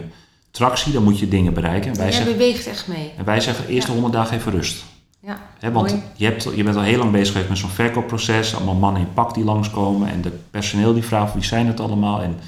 tractie, 0.51 0.93
dan 0.93 1.03
moet 1.03 1.19
je 1.19 1.27
dingen 1.27 1.53
bereiken. 1.53 1.91
En 1.91 1.97
wij 1.97 2.11
zeggen, 2.11 2.31
beweegt 2.31 2.67
echt 2.67 2.87
mee. 2.87 3.11
En 3.17 3.25
wij 3.25 3.39
zeggen, 3.39 3.65
de 3.65 3.71
eerste 3.71 3.91
100 3.91 4.13
dagen 4.13 4.37
even 4.37 4.51
rust. 4.51 4.83
Ja, 5.25 5.39
He, 5.59 5.71
want 5.71 5.95
je, 6.15 6.25
hebt, 6.25 6.43
je 6.55 6.63
bent 6.63 6.75
al 6.75 6.81
heel 6.81 6.97
lang 6.97 7.11
bezig 7.11 7.27
geweest 7.27 7.49
met 7.49 7.57
zo'n 7.57 7.69
verkoopproces. 7.69 8.55
Allemaal 8.55 8.75
mannen 8.75 9.01
in 9.01 9.13
pak 9.13 9.33
die 9.33 9.43
langskomen. 9.43 10.09
En 10.09 10.21
de 10.21 10.29
personeel 10.29 10.93
die 10.93 11.03
vraagt 11.03 11.33
wie 11.33 11.43
zijn 11.43 11.67
het 11.67 11.79
allemaal. 11.79 12.21
En 12.21 12.39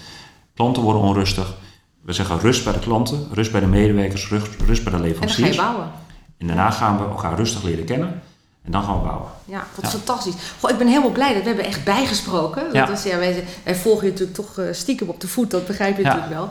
klanten 0.53 0.83
worden 0.83 1.01
onrustig. 1.01 1.57
We 2.01 2.13
zeggen 2.13 2.39
rust 2.39 2.63
bij 2.63 2.73
de 2.73 2.79
klanten, 2.79 3.27
rust 3.31 3.51
bij 3.51 3.59
de 3.59 3.67
medewerkers, 3.67 4.29
rust, 4.29 4.61
rust 4.65 4.83
bij 4.83 4.93
de 4.93 4.99
leveranciers. 4.99 5.49
En 5.49 5.55
dan 5.55 5.65
ga 5.65 5.69
je 5.69 5.75
bouwen. 5.75 5.93
En 6.37 6.47
daarna 6.47 6.71
gaan 6.71 6.97
we 6.97 7.03
elkaar 7.03 7.35
rustig 7.35 7.63
leren 7.63 7.85
kennen. 7.85 8.21
En 8.65 8.71
dan 8.71 8.83
gaan 8.83 8.99
we 8.99 9.05
bouwen. 9.05 9.29
Ja, 9.45 9.63
wat 9.75 9.91
fantastisch. 9.91 10.33
Goh, 10.59 10.71
ik 10.71 10.77
ben 10.77 10.87
helemaal 10.87 11.11
blij 11.11 11.33
dat 11.33 11.41
we 11.41 11.47
hebben 11.47 11.65
echt 11.65 11.83
bijgesproken. 11.83 12.63
Ja. 12.73 12.85
Dat 12.85 12.97
is, 12.97 13.03
ja, 13.03 13.17
wij, 13.17 13.43
wij, 13.63 13.75
volgen 13.75 14.05
je 14.05 14.11
natuurlijk 14.11 14.37
toch 14.37 14.57
uh, 14.57 14.65
stiekem 14.71 15.09
op 15.09 15.19
de 15.19 15.27
voet, 15.27 15.51
dat 15.51 15.67
begrijp 15.67 15.97
je 15.97 16.03
natuurlijk 16.03 16.33
wel. 16.33 16.49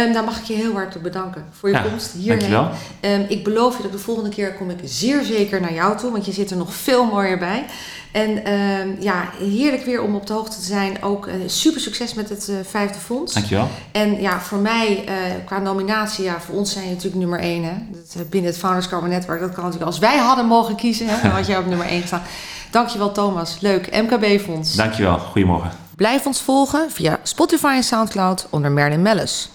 Um, 0.00 0.12
daar 0.12 0.24
mag 0.24 0.38
ik 0.38 0.44
je 0.44 0.54
heel 0.54 0.72
hard 0.72 1.02
bedanken 1.02 1.44
voor 1.52 1.70
je 1.70 1.82
komst 1.82 2.12
hierheen. 2.12 2.68
Um, 3.00 3.24
ik 3.28 3.44
beloof 3.44 3.76
je 3.76 3.82
dat 3.82 3.92
de 3.92 3.98
volgende 3.98 4.30
keer 4.30 4.54
kom 4.54 4.70
ik 4.70 4.78
zeer 4.84 5.22
zeker 5.22 5.60
naar 5.60 5.72
jou 5.72 5.96
toe, 5.96 6.10
want 6.10 6.26
je 6.26 6.32
zit 6.32 6.50
er 6.50 6.56
nog 6.56 6.74
veel 6.74 7.04
mooier 7.04 7.38
bij. 7.38 7.64
En 8.12 8.48
uh, 8.48 9.02
ja, 9.02 9.28
heerlijk 9.38 9.84
weer 9.84 10.02
om 10.02 10.14
op 10.14 10.26
de 10.26 10.32
hoogte 10.32 10.56
te 10.56 10.64
zijn. 10.64 11.02
Ook 11.02 11.26
uh, 11.26 11.34
super 11.46 11.80
succes 11.80 12.14
met 12.14 12.28
het 12.28 12.48
uh, 12.50 12.56
vijfde 12.62 12.98
fonds. 12.98 13.34
Dankjewel. 13.34 13.68
En 13.92 14.20
ja, 14.20 14.40
voor 14.40 14.58
mij 14.58 15.04
qua 15.44 15.58
nominatie, 15.58 16.24
ja, 16.24 16.40
voor 16.40 16.54
ons 16.54 16.72
zijn 16.72 16.84
je 16.84 16.90
natuurlijk 16.90 17.20
nummer 17.20 17.40
één. 17.40 17.64
Hè? 17.64 17.72
Dat, 18.14 18.30
binnen 18.30 18.50
het 18.50 18.60
Founders 18.60 18.88
Carbon 18.88 19.08
Network, 19.08 19.40
dat 19.40 19.52
kan 19.52 19.64
natuurlijk 19.64 19.90
als 19.90 19.98
wij 19.98 20.16
hadden 20.16 20.46
mogen 20.46 20.76
kiezen, 20.76 21.06
hè, 21.08 21.22
dan 21.22 21.30
had 21.30 21.46
jij 21.48 21.58
op 21.58 21.66
nummer 21.66 21.86
één 21.86 22.00
gestaan. 22.00 22.22
Dankjewel 22.70 23.12
Thomas, 23.12 23.56
leuk. 23.60 24.02
MKB 24.02 24.40
Fonds. 24.40 24.74
Dankjewel, 24.74 25.18
goedemorgen. 25.18 25.70
Blijf 25.96 26.26
ons 26.26 26.40
volgen 26.40 26.90
via 26.90 27.20
Spotify 27.22 27.72
en 27.76 27.82
Soundcloud 27.82 28.46
onder 28.50 28.72
Merlin 28.72 29.02
Mellis. 29.02 29.50